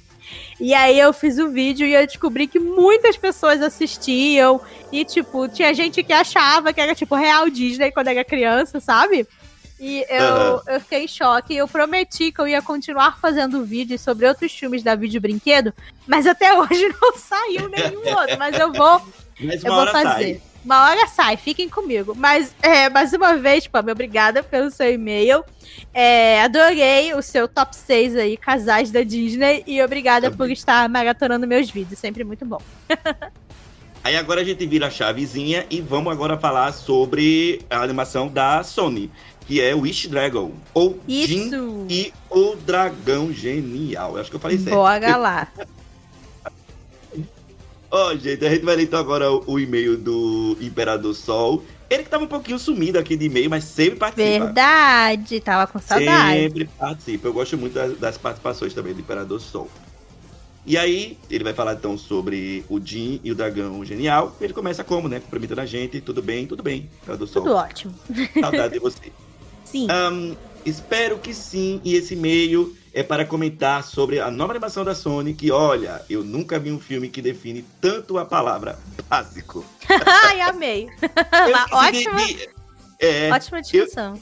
[0.60, 4.60] E aí eu fiz o vídeo e eu descobri que muitas pessoas assistiam.
[4.90, 9.26] E, tipo, tinha gente que achava que era, tipo, real Disney quando era criança, sabe?
[9.80, 11.56] E eu, eu fiquei em choque.
[11.56, 15.74] Eu prometi que eu ia continuar fazendo vídeos sobre outros filmes da Vídeo Brinquedo,
[16.06, 18.38] mas até hoje não saiu nenhum outro.
[18.38, 19.02] Mas eu vou,
[19.40, 20.40] Mas eu vou fazer.
[20.40, 20.51] sai.
[20.64, 22.14] Uma hora sai, fiquem comigo.
[22.16, 25.44] Mas, é, mais uma vez, Pam, obrigada pelo seu e-mail.
[25.92, 29.64] É, adorei o seu top 6 aí, casais da Disney.
[29.66, 31.98] E obrigada por estar maratonando meus vídeos.
[31.98, 32.60] Sempre muito bom.
[34.04, 38.64] Aí agora a gente vira a chavezinha e vamos agora falar sobre a animação da
[38.64, 39.08] Sony,
[39.46, 41.86] que é Wish Dragon, ou Jin Isso!
[41.88, 44.14] e o Dragão Genial.
[44.14, 44.74] Eu acho que eu falei certo.
[44.74, 45.46] Bora lá.
[47.94, 51.62] Ó, gente, a gente vai ler então agora o, o e-mail do Imperador Sol.
[51.90, 54.46] Ele que tava um pouquinho sumido aqui de e-mail, mas sempre participa.
[54.46, 56.40] Verdade, tava com saudade.
[56.40, 57.28] Sempre participa.
[57.28, 59.70] Eu gosto muito das, das participações também do Imperador Sol.
[60.64, 64.34] E aí, ele vai falar então sobre o Jin e o Dragão Genial.
[64.40, 65.20] Ele começa como, né?
[65.20, 66.00] Cumprimentando a gente.
[66.00, 67.42] Tudo bem, tudo bem, Imperador Sol.
[67.42, 67.94] Tudo ótimo.
[68.40, 69.12] Saudade de você.
[69.66, 69.86] Sim.
[69.90, 71.80] Ahn, espero que sim.
[71.84, 75.34] E esse e-mail é para comentar sobre a nova animação da Sony.
[75.34, 78.78] Que olha, eu nunca vi um filme que define tanto a palavra
[79.08, 79.64] básico.
[80.06, 80.88] Ai, amei.
[81.72, 82.48] Eu ótima, de-
[83.00, 84.18] é, ótima descrição.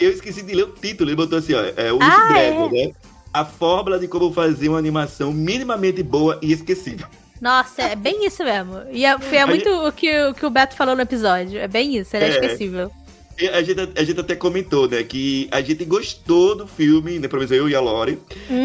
[0.00, 1.08] eu esqueci de ler o título.
[1.10, 2.92] Ele botou assim: ó, é o Ah, Dragon, né?
[3.32, 7.06] A fórmula de como fazer uma animação minimamente boa e esquecível.
[7.40, 8.82] Nossa, é bem isso mesmo.
[8.90, 11.58] E é, foi muito o que, o que o Beto falou no episódio.
[11.60, 12.30] É bem isso, ele é, É.
[12.30, 12.90] esquecível.
[13.38, 15.02] E A gente, a gente até comentou, né?
[15.02, 17.28] Que a gente gostou do filme, né?
[17.28, 18.18] Pelo menos eu e a Lore.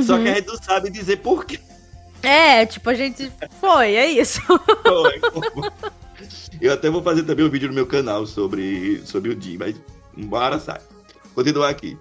[0.06, 0.24] Só Uhum.
[0.24, 1.60] que a gente não sabe dizer por que
[2.24, 4.40] É, tipo, a gente foi, é isso.
[4.84, 5.20] foi.
[6.62, 9.76] Eu até vou fazer também um vídeo no meu canal sobre, sobre o Jim, mas
[10.16, 10.80] embora sai.
[11.34, 11.98] Continuar aqui.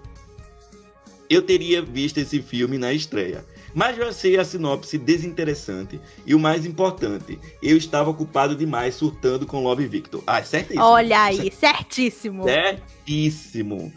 [1.29, 6.39] Eu teria visto esse filme na estreia, mas eu achei a sinopse desinteressante e o
[6.39, 10.23] mais importante, eu estava ocupado demais surtando com Love Victor.
[10.27, 10.83] Ah, certíssimo.
[10.83, 12.43] Olha aí, certíssimo.
[12.43, 13.91] Certíssimo.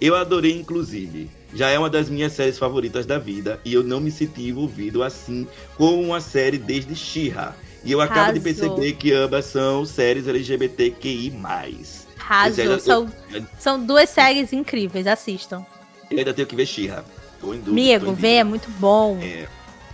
[0.00, 1.30] Eu adorei, inclusive.
[1.54, 5.02] Já é uma das minhas séries favoritas da vida e eu não me senti envolvido
[5.02, 5.46] assim
[5.76, 7.54] com uma série desde She-Ra.
[7.84, 11.32] E eu acabo de perceber que ambas são séries LGBTQI+.
[12.18, 12.64] Arrasou.
[12.64, 13.12] Eu- São,
[13.58, 15.64] são duas séries incríveis, assistam.
[16.10, 17.04] Eu ainda tenho que ver She-Ra.
[17.44, 17.72] Tô em dúvida.
[17.72, 19.18] em vê, é muito bom.
[19.20, 19.46] É,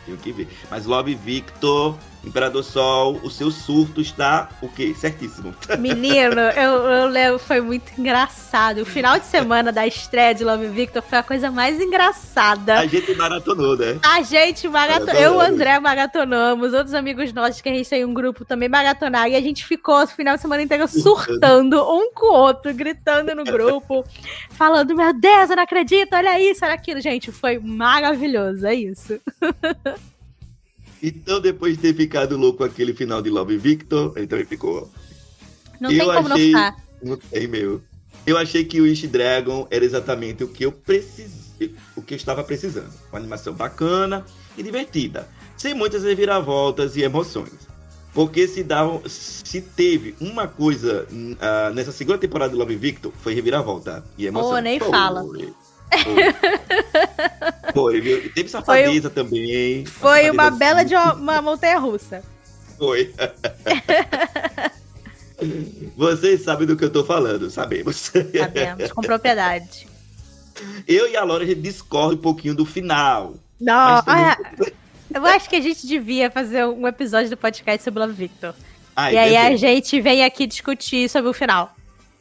[0.07, 0.49] tenho que ver.
[0.71, 4.95] Mas Love Victor, Imperador Sol, o seu surto está o quê?
[4.95, 5.55] Certíssimo.
[5.79, 8.83] Menino, eu, eu lembro, foi muito engraçado.
[8.83, 12.79] O final de semana da estreia de Love Victor foi a coisa mais engraçada.
[12.79, 13.99] A gente maratonou, né?
[14.03, 15.15] A gente maratonou.
[15.15, 18.69] Eu e o André maratonamos, outros amigos nossos que a gente tem um grupo também
[18.69, 19.31] maratonaram.
[19.31, 23.35] E a gente ficou o final de semana inteiro surtando um com o outro, gritando
[23.35, 24.05] no grupo,
[24.51, 27.01] falando: Meu Deus, eu não acredito, olha isso, olha aquilo.
[27.01, 29.19] Gente, foi maravilhoso, é isso.
[31.03, 34.91] Então, depois de ter ficado louco com aquele final de Love Victor, ele também ficou
[35.81, 36.77] Não Eu tem como achei- não ficar.
[37.03, 37.81] Não tem, meu.
[38.27, 42.17] Eu achei que o Wish Dragon era exatamente o que eu precisei, o que eu
[42.17, 42.93] estava precisando.
[43.11, 44.25] Uma animação bacana
[44.59, 47.71] e divertida, sem muitas reviravoltas e emoções.
[48.13, 51.07] Porque se davam, se teve uma coisa
[51.41, 54.51] ah, nessa segunda temporada de Love Victor, foi reviravolta e emoção.
[54.51, 54.91] Oh, nem Foi.
[54.91, 55.25] fala.
[55.25, 55.55] Foi.
[57.75, 58.19] Foi, viu?
[58.25, 59.85] E Teve safadeza também.
[59.87, 62.23] Foi uma safadeza bela de uma, uma montanha russa.
[62.79, 63.13] Foi.
[65.97, 67.97] Vocês sabem do que eu tô falando, sabemos.
[67.97, 69.87] Sabemos, com propriedade.
[70.87, 73.35] Eu e a Laura, a gente discorda um pouquinho do final.
[73.59, 74.73] Não, também- olha,
[75.15, 78.55] eu acho que a gente devia fazer um episódio do podcast sobre Love Victor.
[78.95, 81.75] Ai, e aí a gente vem aqui discutir sobre o final.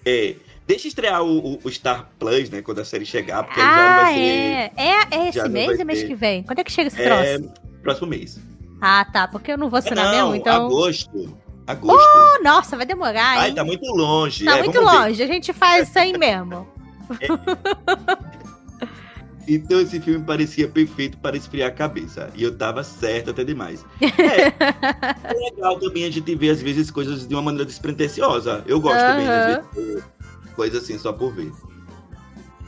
[0.06, 0.36] É,
[0.70, 2.62] deixa estrear o, o- Star Plus, né?
[2.62, 4.72] Quando a série chegar, porque aí já Ah, vai ser é.
[4.78, 6.08] É, é esse não mês ou mês ter.
[6.08, 6.44] que vem?
[6.44, 7.52] Quando é que chega esse é, troço?
[7.82, 8.40] próximo mês.
[8.80, 9.28] Ah, tá.
[9.28, 10.68] Porque eu não vou assinar Não, mesmo, então.
[10.68, 11.36] agosto.
[11.66, 12.08] Agosto.
[12.40, 13.42] Oh, nossa, vai demorar, hein?
[13.42, 14.46] Ai, tá muito longe.
[14.46, 14.98] Tá É, muito vamos ver.
[15.00, 15.24] longe.
[15.24, 16.68] A gente faz isso aí mesmo.
[19.48, 22.30] Então esse filme parecia perfeito para esfriar a cabeça.
[22.36, 23.84] E eu tava certo até demais.
[24.00, 28.64] É, é legal também a gente ver, às vezes, coisas de uma maneira despretensiosa.
[28.68, 30.04] Eu gosto também, às vezes,
[30.60, 31.52] de coisas assim, só por ver.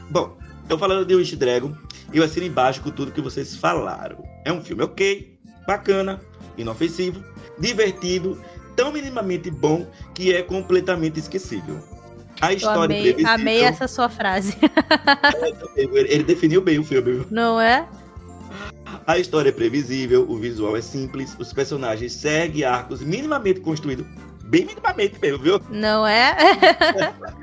[0.09, 1.73] Bom, então falando de Wish Dragon,
[2.13, 4.23] eu assino embaixo com tudo que vocês falaram.
[4.45, 6.21] É um filme ok, bacana,
[6.57, 7.23] inofensivo,
[7.59, 8.41] divertido,
[8.75, 11.79] tão minimamente bom que é completamente esquecível.
[12.39, 13.33] A Eu história amei, previsível.
[13.33, 14.57] amei essa sua frase.
[15.75, 17.11] Ele ele definiu bem o filme.
[17.11, 17.25] viu?
[17.29, 17.87] Não é?
[19.05, 24.05] A história é previsível, o visual é simples, os personagens seguem arcos minimamente construídos,
[24.43, 25.61] bem minimamente mesmo, viu?
[25.69, 26.35] Não é?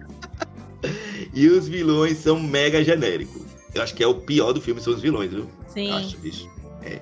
[1.38, 3.42] E os vilões são mega genéricos.
[3.72, 5.48] Eu acho que é o pior do filme, são os vilões, viu?
[5.68, 5.92] Sim.
[5.92, 6.50] Acho, bicho.
[6.82, 7.00] É.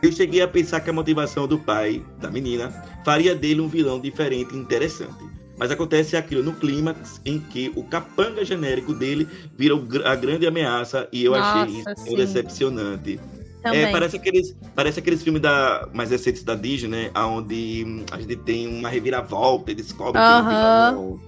[0.00, 2.70] Eu cheguei a pensar que a motivação do pai da menina
[3.04, 5.24] faria dele um vilão diferente e interessante.
[5.58, 9.26] Mas acontece aquilo no clímax em que o capanga genérico dele
[9.58, 9.74] vira
[10.04, 12.14] a grande ameaça e eu achei Nossa, isso sim.
[12.14, 13.18] decepcionante.
[13.60, 13.80] Também.
[13.80, 17.10] É, parece aqueles, parece aqueles filmes da, mais recentes da Disney, né?
[17.16, 20.92] Onde hum, a gente tem uma reviravolta e descobre que Aham.
[20.92, 21.20] no final.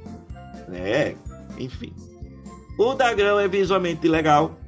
[0.81, 1.15] É,
[1.59, 1.93] enfim.
[2.79, 4.59] O Dragão é visualmente legal.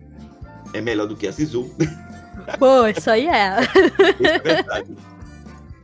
[0.72, 1.70] É melhor do que a Sisu.
[2.58, 3.60] Pô, isso aí é.
[3.60, 4.96] Isso é verdade.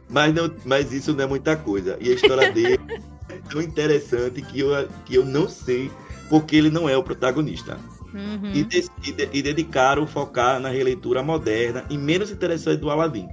[0.09, 1.97] Mas, não, mas isso não é muita coisa.
[2.01, 2.79] E a história dele
[3.29, 5.91] é tão interessante que eu, que eu não sei
[6.29, 7.79] porque ele não é o protagonista.
[8.15, 8.53] Uhum.
[8.53, 13.27] E, de- e, de- e dedicaram focar na releitura moderna e menos interessante do Aladdin.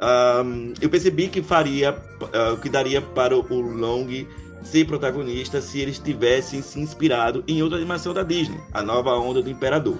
[0.00, 1.90] Ahn, eu percebi que faria,
[2.32, 4.06] ah, que daria para o Long
[4.62, 9.42] ser protagonista se eles tivessem se inspirado em outra animação da Disney, a nova onda
[9.42, 9.98] do Imperador.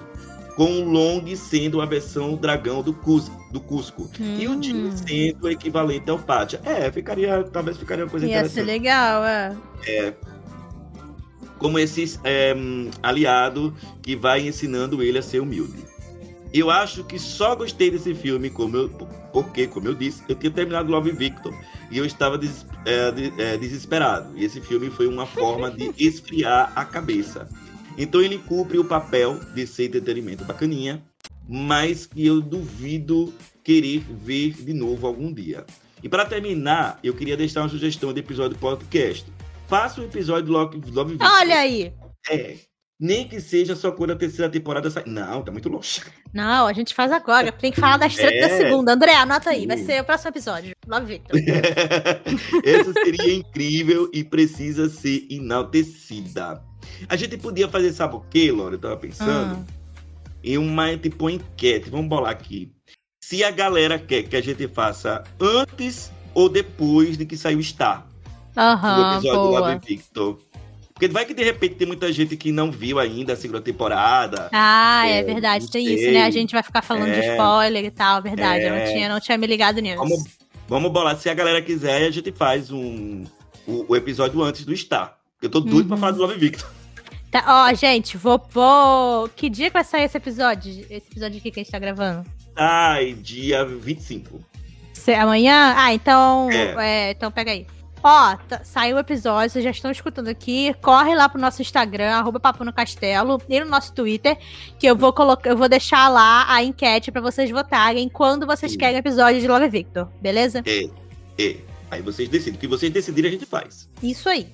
[0.55, 4.91] Com o Long sendo a versão dragão do Cusco, do Cusco e o Jin Hum.
[4.95, 6.61] sendo o equivalente ao Pátia.
[6.63, 9.55] É, ficaria, talvez ficaria uma coisa Ia ser interessante legal, é.
[11.57, 15.92] como esse é, hum, aliado que vai ensinando ele a ser humilde.
[16.53, 18.89] Eu acho que só gostei desse filme como eu,
[19.33, 21.53] porque, como eu disse, eu tinha terminado Love Victor
[21.89, 24.37] e eu estava des- é, de- é, desesperado.
[24.37, 27.49] E esse filme foi uma forma de esfriar a cabeça.
[27.97, 31.03] Então ele cumpre o papel de ser entretenimento bacaninha,
[31.49, 35.65] mas que eu duvido querer ver de novo algum dia.
[36.03, 39.25] E para terminar, eu queria deixar uma sugestão de episódio do podcast.
[39.67, 41.31] Faça um episódio do Love, Love Victor.
[41.31, 41.93] Olha aí.
[42.29, 42.57] É.
[42.99, 45.03] Nem que seja só quando a terceira temporada sai.
[45.07, 46.01] Não, tá muito longe.
[46.33, 47.51] Não, a gente faz agora.
[47.51, 48.57] Tem que falar das tretas da É.
[48.57, 48.93] segunda.
[48.93, 49.65] André, anota aí.
[49.67, 50.71] Vai ser o próximo episódio.
[50.87, 51.39] Love Victor.
[52.63, 56.61] Essa seria incrível e precisa ser enaltecida.
[57.09, 58.75] A gente podia fazer, sabe o que, Laura?
[58.75, 59.65] Eu tava pensando Hum.
[60.43, 61.89] em uma tipo enquete.
[61.89, 62.71] Vamos bolar aqui.
[63.23, 67.63] Se a galera quer que a gente faça antes ou depois de que saiu o
[67.63, 68.05] Star,
[68.53, 69.59] do Aham, episódio do boa.
[69.73, 70.39] Love Victor.
[70.93, 74.49] Porque vai que de repente tem muita gente que não viu ainda a segunda temporada.
[74.53, 75.95] Ah, é É, verdade, tem sei.
[75.95, 76.23] isso, né?
[76.23, 77.31] A gente vai ficar falando de É.
[77.31, 78.63] spoiler e tal, verdade.
[78.65, 78.91] Eu não É.
[78.91, 79.97] tinha, não tinha me ligado nisso.
[79.97, 80.23] Vamos,
[80.67, 81.17] vamos bolar.
[81.17, 83.23] Se a galera quiser, a gente faz um,
[83.67, 85.17] o, o episódio antes do Star.
[85.41, 85.99] Eu tô doido pra Uhum.
[85.99, 86.69] falar do Love Victor.
[87.31, 89.27] Tá, ó, gente, vou, vou.
[89.35, 90.71] Que dia que vai sair esse episódio?
[90.89, 92.23] Esse episódio aqui que a gente tá gravando?
[92.55, 94.39] Ai, dia 25.
[94.93, 95.73] Se- amanhã?
[95.75, 96.47] Ah, então.
[96.51, 97.07] É.
[97.07, 97.65] é, então pega aí.
[98.03, 100.73] Ó, tá- saiu o episódio, vocês já estão escutando aqui.
[100.81, 104.37] Corre lá pro nosso Instagram, arroba Papo no Castelo, e no nosso Twitter,
[104.77, 108.75] que eu vou colocar, eu vou deixar lá a enquete pra vocês votarem quando vocês
[108.75, 110.61] querem episódio de Love Victor, beleza?
[110.65, 110.83] É,
[111.41, 111.57] é.
[111.89, 112.55] Aí vocês decidem.
[112.55, 113.87] O que vocês decidirem, a gente faz.
[114.01, 114.47] Isso aí.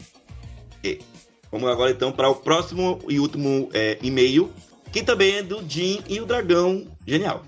[1.51, 4.51] Vamos agora então para o próximo e último é, e-mail,
[4.91, 7.43] que também é do Jim e o Dragão Genial.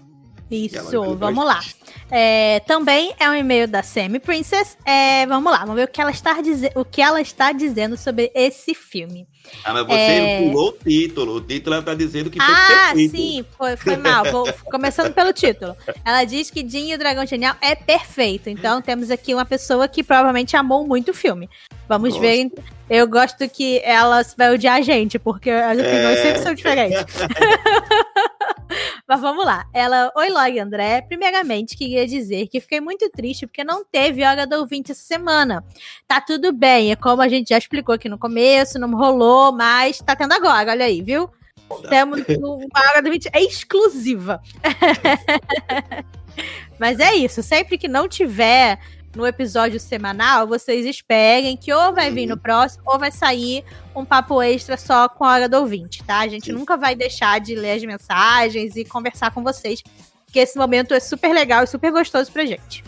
[0.52, 1.62] Isso, vamos lá.
[2.10, 4.78] É, também é um e-mail da Semi Princess.
[4.86, 6.36] É, vamos lá, vamos ver o que, ela está
[6.76, 9.26] o que ela está dizendo sobre esse filme.
[9.64, 10.50] Ah, mas você É.
[10.50, 11.36] pulou o título.
[11.38, 14.26] O título ela tá dizendo que foi Ah, sim, foi, foi mal.
[14.32, 15.76] Vou, começando pelo título.
[16.06, 18.50] Ela diz que Jin e o Dragão Genial é perfeito.
[18.50, 21.50] Então temos aqui uma pessoa que provavelmente amou muito o filme.
[21.88, 22.22] Vamos Gosto.
[22.22, 22.52] ver.
[22.94, 26.24] Eu gosto que ela vai odiar a gente, porque as opiniões É.
[26.24, 27.06] sempre são diferentes.
[29.08, 29.66] Mas vamos lá.
[29.74, 31.02] Ela, oi Log André.
[31.02, 35.64] Primeiramente, queria dizer que fiquei muito triste porque não teve Hora do Ouvinte essa semana.
[36.06, 40.00] Tá tudo bem, é como a gente já explicou aqui no começo, não rolou, mas
[40.00, 41.30] tá tendo agora, olha aí, viu?
[41.88, 44.42] Temos uma Hora do Ouvinte exclusiva.
[46.78, 48.78] mas é isso, sempre que não tiver
[49.16, 53.64] no episódio semanal, vocês esperem que ou vai vir no próximo ou vai sair
[53.96, 56.20] um papo extra só com a hora do ouvinte, tá?
[56.20, 56.54] A gente Sim.
[56.54, 59.84] nunca vai deixar de ler as mensagens e conversar com vocês,
[60.26, 62.84] porque esse momento é super legal e super gostoso pra gente.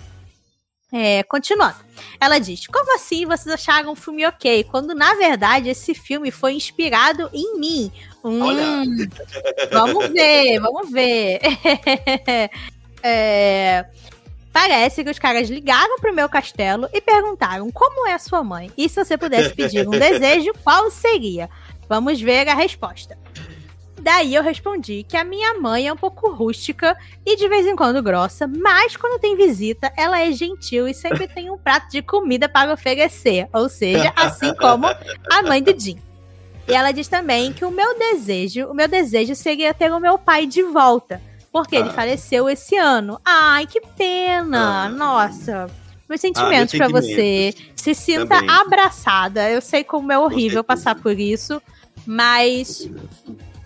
[0.96, 1.78] É, continuando.
[2.22, 4.64] Ela diz: Como assim vocês acharam o filme ok?
[4.66, 7.92] Quando na verdade esse filme foi inspirado em mim.
[8.24, 9.08] Hum,
[9.74, 11.42] vamos ver, vamos ver.
[13.06, 13.86] É,
[14.54, 18.72] Parece que os caras ligaram pro meu castelo e perguntaram como é a sua mãe.
[18.78, 21.50] E se você pudesse pedir um desejo, qual seria?
[21.90, 23.18] Vamos ver a resposta.
[24.00, 26.96] Daí eu respondi que a minha mãe é um pouco rústica
[27.26, 31.26] e de vez em quando grossa, mas quando tem visita, ela é gentil e sempre
[31.26, 33.48] tem um prato de comida para oferecer.
[33.54, 35.98] Ou seja, assim como a mãe do Jim.
[36.68, 40.18] E ela diz também que o meu desejo, o meu desejo seria ter o meu
[40.18, 41.22] pai de volta.
[41.54, 41.94] Porque ele Ah.
[41.94, 43.22] faleceu esse ano.
[43.24, 44.86] Ai, que pena!
[44.86, 44.90] Ah.
[44.90, 45.70] Nossa.
[46.10, 47.54] Meus sentimentos pra sentimentos você.
[47.76, 48.50] Se sinta também.
[48.50, 49.50] abraçada.
[49.50, 51.62] Eu sei como é horrível passar por isso.
[52.08, 52.90] Mas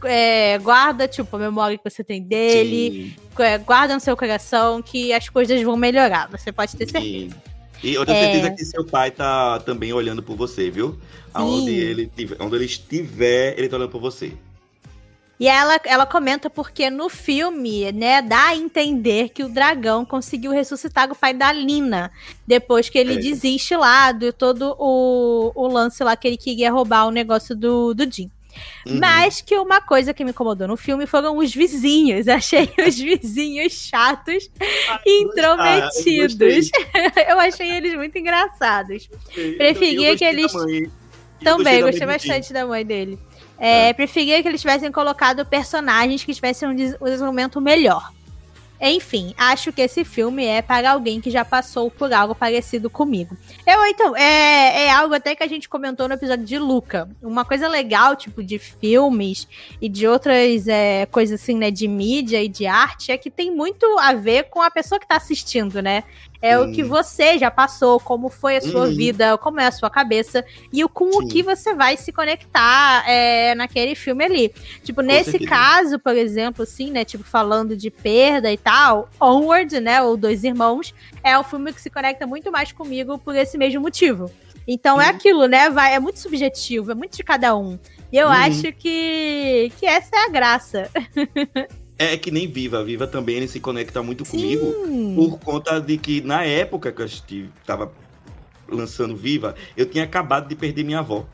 [0.03, 3.15] é, guarda, tipo, a memória que você tem dele.
[3.39, 6.29] É, guarda no seu coração que as coisas vão melhorar.
[6.29, 7.35] Você pode ter certeza.
[7.81, 8.23] E eu tenho é...
[8.33, 10.99] certeza que seu pai tá também olhando por você, viu?
[11.33, 14.33] Aonde ele, tiver, onde ele estiver, ele tá olhando por você.
[15.39, 20.51] E ela, ela comenta porque no filme, né, dá a entender que o dragão conseguiu
[20.51, 22.11] ressuscitar o pai da Lina.
[22.45, 23.17] Depois que ele é.
[23.17, 27.93] desiste lá do todo o, o lance lá que ele queria roubar o negócio do,
[27.93, 28.31] do Jim.
[28.85, 28.99] Uhum.
[28.99, 32.27] Mas que uma coisa que me incomodou no filme foram os vizinhos.
[32.29, 34.49] Achei os vizinhos chatos
[35.05, 36.69] e intrometidos.
[37.29, 39.09] Eu achei eles muito engraçados.
[39.57, 40.51] Preferia que eles.
[41.43, 43.19] Também, gostei bastante da mãe dele.
[43.60, 43.93] É, é.
[43.93, 48.12] Preferia que eles tivessem colocado personagens que tivessem um desenvolvimento melhor.
[48.80, 53.36] Enfim, acho que esse filme é para alguém que já passou por algo parecido comigo.
[53.66, 57.10] Eu, então, é, é algo até que a gente comentou no episódio de Luca.
[57.22, 59.47] Uma coisa legal, tipo, de filmes
[59.82, 63.49] e de outras é, coisas assim, né, de mídia e de arte, é que tem
[63.49, 66.03] muito a ver com a pessoa que tá assistindo, né?
[66.41, 68.95] É o que você já passou, como foi a sua uhum.
[68.95, 71.17] vida, como é a sua cabeça e o, com Sim.
[71.17, 74.53] o que você vai se conectar é, naquele filme ali.
[74.83, 75.49] Tipo, com nesse certeza.
[75.49, 77.03] caso, por exemplo, assim, né?
[77.03, 80.01] Tipo, falando de perda e tal, Onward, né?
[80.01, 83.81] Ou Dois Irmãos, é o filme que se conecta muito mais comigo por esse mesmo
[83.81, 84.31] motivo.
[84.67, 85.09] Então é uhum.
[85.09, 85.69] é aquilo, né?
[85.69, 87.79] Vai, é muito subjetivo, é muito de cada um.
[88.11, 88.33] E eu uhum.
[88.33, 90.89] acho que, que essa é a graça.
[91.98, 92.84] É que nem Viva.
[92.84, 94.38] Viva também ele se conecta muito Sim.
[94.38, 94.74] comigo
[95.16, 97.91] por conta de que na época que eu estava
[98.70, 101.26] lançando Viva, eu tinha acabado de perder minha avó.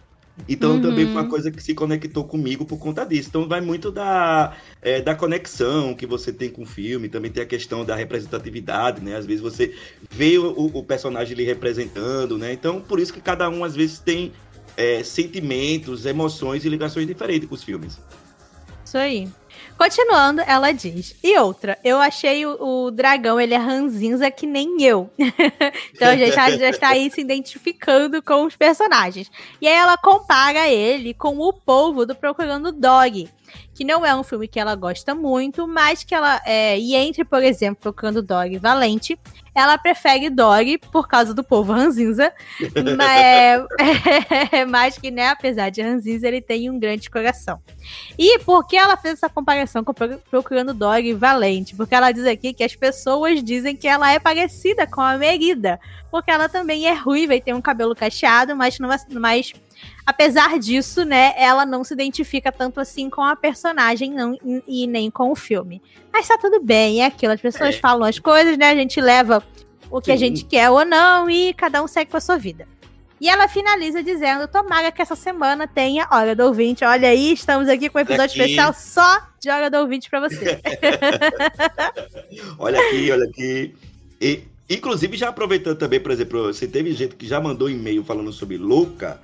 [0.49, 0.81] Então uhum.
[0.81, 3.29] também foi uma coisa que se conectou comigo por conta disso.
[3.29, 7.43] Então vai muito da, é, da conexão que você tem com o filme, também tem
[7.43, 9.15] a questão da representatividade, né?
[9.15, 9.75] Às vezes você
[10.09, 12.51] vê o, o personagem lhe representando, né?
[12.51, 14.31] Então por isso que cada um às vezes tem
[14.75, 17.99] é, sentimentos, emoções e ligações diferentes com os filmes.
[18.83, 19.29] Isso aí.
[19.83, 21.13] Continuando, ela diz.
[21.21, 25.09] E outra, eu achei o, o dragão, ele é ranzinza que nem eu.
[25.93, 29.29] então já está, já está aí se identificando com os personagens.
[29.59, 33.29] E aí ela compara ele com o povo do Procurando Dog
[33.73, 36.41] que não é um filme que ela gosta muito, mas que ela.
[36.45, 39.17] É, e entre, por exemplo, Procurando Dog Valente,
[39.55, 42.31] ela prefere Dog por causa do povo ranzinza.
[42.97, 43.65] mas, é,
[44.51, 47.59] é, mais que, né, apesar de ranzinza, ele tem um grande coração.
[48.17, 49.93] E por que ela fez essa comparação com
[50.29, 51.75] Procurando Dog Valente?
[51.75, 55.79] Porque ela diz aqui que as pessoas dizem que ela é parecida com a Merida.
[56.11, 59.53] Porque ela também é ruiva e tem um cabelo cacheado, mas, não, mas
[60.05, 65.09] Apesar disso, né, ela não se identifica tanto assim com a personagem não, e nem
[65.09, 65.81] com o filme.
[66.11, 67.33] Mas tá tudo bem, é aquilo.
[67.33, 67.79] As pessoas é.
[67.79, 68.69] falam as coisas, né?
[68.69, 69.43] A gente leva
[69.89, 70.11] o que Sim.
[70.11, 72.67] a gente quer ou não e cada um segue com a sua vida.
[73.23, 76.83] E ela finaliza dizendo: Tomara que essa semana tenha Hora do Ouvinte.
[76.83, 78.51] Olha aí, estamos aqui com um episódio aqui.
[78.51, 80.59] especial só de Hora do Ouvinte pra você.
[82.59, 83.73] olha aqui, olha aqui.
[84.19, 88.33] E, inclusive, já aproveitando também, por exemplo, você teve gente que já mandou e-mail falando
[88.33, 89.21] sobre Luca.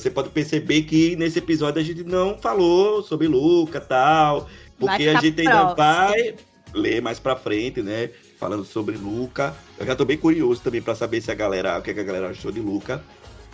[0.00, 4.48] Você pode perceber que nesse episódio a gente não falou sobre Luca tal,
[4.78, 6.34] porque a gente ainda vai
[6.72, 8.10] ler mais pra frente, né?
[8.38, 9.54] Falando sobre Luca.
[9.78, 12.30] Eu já tô bem curioso também para saber se a galera, o que, a galera
[12.30, 13.04] achou de Luca.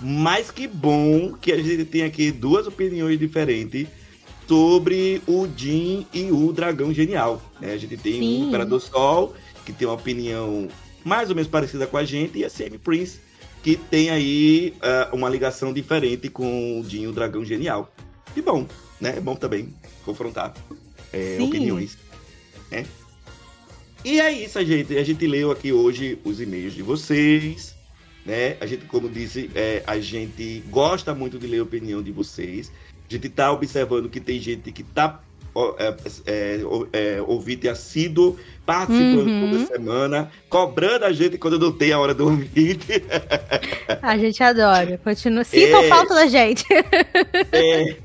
[0.00, 3.88] Mas que bom que a gente tem aqui duas opiniões diferentes
[4.46, 7.42] sobre o Jin e o Dragão Genial.
[7.60, 7.72] Né?
[7.72, 8.44] A gente tem Sim.
[8.44, 9.34] o Imperador Sol,
[9.64, 10.68] que tem uma opinião
[11.04, 13.20] mais ou menos parecida com a gente, e a Semi Prince,
[13.66, 17.92] que tem aí uh, uma ligação diferente com o Dinho Dragão Genial.
[18.36, 18.64] E bom,
[19.00, 19.14] né?
[19.16, 20.54] É bom também confrontar
[21.12, 21.98] é, opiniões.
[22.70, 22.86] Né?
[24.04, 24.96] E é isso, gente.
[24.96, 27.74] A gente leu aqui hoje os e-mails de vocês.
[28.24, 28.56] Né?
[28.60, 32.70] A gente, como disse, é, a gente gosta muito de ler a opinião de vocês.
[33.10, 35.20] A gente está observando que tem gente que está
[35.78, 35.96] é,
[36.26, 36.60] é,
[36.92, 39.50] é, ouvinte assíduo, participando uhum.
[39.50, 43.02] toda semana, cobrando a gente quando não tem a hora do ouvinte.
[44.02, 44.98] A gente adora.
[45.02, 45.44] Continua.
[45.44, 46.64] Sintam é, falta da gente.
[47.52, 47.96] É.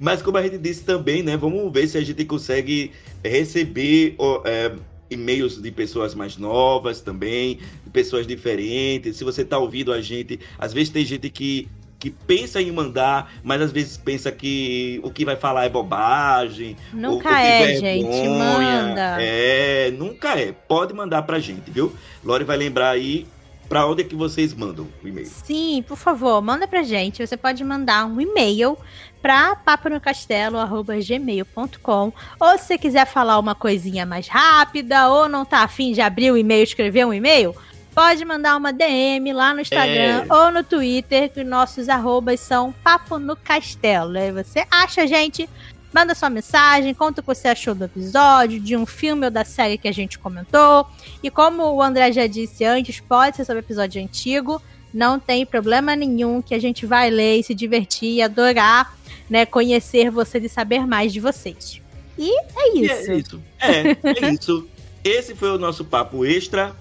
[0.00, 1.36] Mas como a gente disse também, né?
[1.36, 2.92] Vamos ver se a gente consegue
[3.22, 4.72] receber é,
[5.10, 9.16] e-mails de pessoas mais novas também, de pessoas diferentes.
[9.16, 11.68] Se você está ouvindo a gente, às vezes tem gente que
[12.04, 16.76] que pensa em mandar, mas às vezes pensa que o que vai falar é bobagem.
[16.92, 17.80] Nunca é, vergonha.
[17.80, 18.28] gente.
[18.28, 19.16] Manda.
[19.22, 20.52] É, nunca é.
[20.52, 21.96] Pode mandar pra gente, viu?
[22.22, 23.26] Lore vai lembrar aí
[23.70, 25.26] para onde é que vocês mandam o e-mail?
[25.26, 27.26] Sim, por favor, manda pra gente.
[27.26, 28.76] Você pode mandar um e-mail
[29.22, 32.12] para paponocastelo@gmail.com.
[32.38, 36.30] Ou se você quiser falar uma coisinha mais rápida ou não tá afim de abrir
[36.30, 37.54] o e-mail e escrever um e-mail,
[37.94, 40.34] pode mandar uma DM lá no Instagram é.
[40.34, 44.18] ou no Twitter, que nossos arrobas são Papo no Castelo.
[44.18, 45.48] Aí você acha a gente,
[45.92, 49.44] manda sua mensagem, conta o que você achou do episódio, de um filme ou da
[49.44, 50.86] série que a gente comentou.
[51.22, 54.60] E como o André já disse antes, pode ser sobre episódio antigo.
[54.92, 58.96] Não tem problema nenhum que a gente vai ler e se divertir e adorar,
[59.30, 61.80] né, conhecer vocês e saber mais de vocês.
[62.18, 63.10] E é isso.
[63.10, 63.42] é isso.
[63.60, 64.68] É, é isso.
[65.04, 66.74] Esse foi o nosso papo extra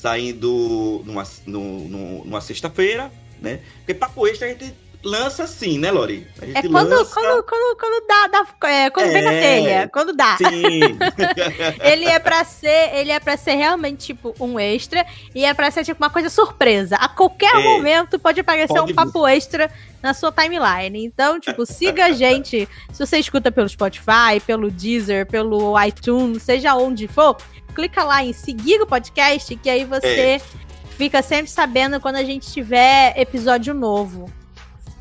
[0.00, 3.60] saindo numa, numa, numa sexta-feira, né?
[3.78, 4.72] Porque papo extra a gente
[5.04, 6.26] lança assim, né, Lori?
[6.40, 7.14] A gente é quando, lança...
[7.14, 10.36] quando, quando, quando dá, dá é, quando é, vem na telha, quando dá.
[10.36, 10.98] Sim.
[11.80, 15.70] ele é para ser, ele é para ser realmente tipo um extra e é para
[15.70, 16.96] ser tipo uma coisa surpresa.
[16.96, 17.62] A qualquer é.
[17.62, 19.70] momento pode aparecer pode um papo extra
[20.02, 21.04] na sua timeline.
[21.04, 22.68] Então, tipo, siga a gente.
[22.92, 27.36] Se você escuta pelo Spotify, pelo Deezer, pelo iTunes, seja onde for,
[27.74, 30.40] clica lá em seguir o podcast, que aí você é.
[30.90, 34.37] fica sempre sabendo quando a gente tiver episódio novo.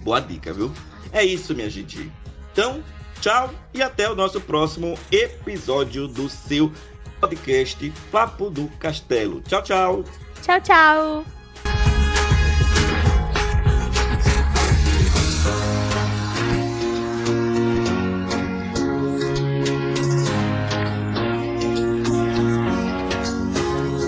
[0.08, 0.72] Boa dica, viu?
[1.12, 2.10] É isso, minha gente.
[2.54, 2.82] Então,
[3.20, 6.72] tchau e até o nosso próximo episódio do seu
[7.20, 9.42] podcast Papo do Castelo.
[9.42, 10.06] Tchau, tchau.
[10.42, 11.37] Tchau, tchau.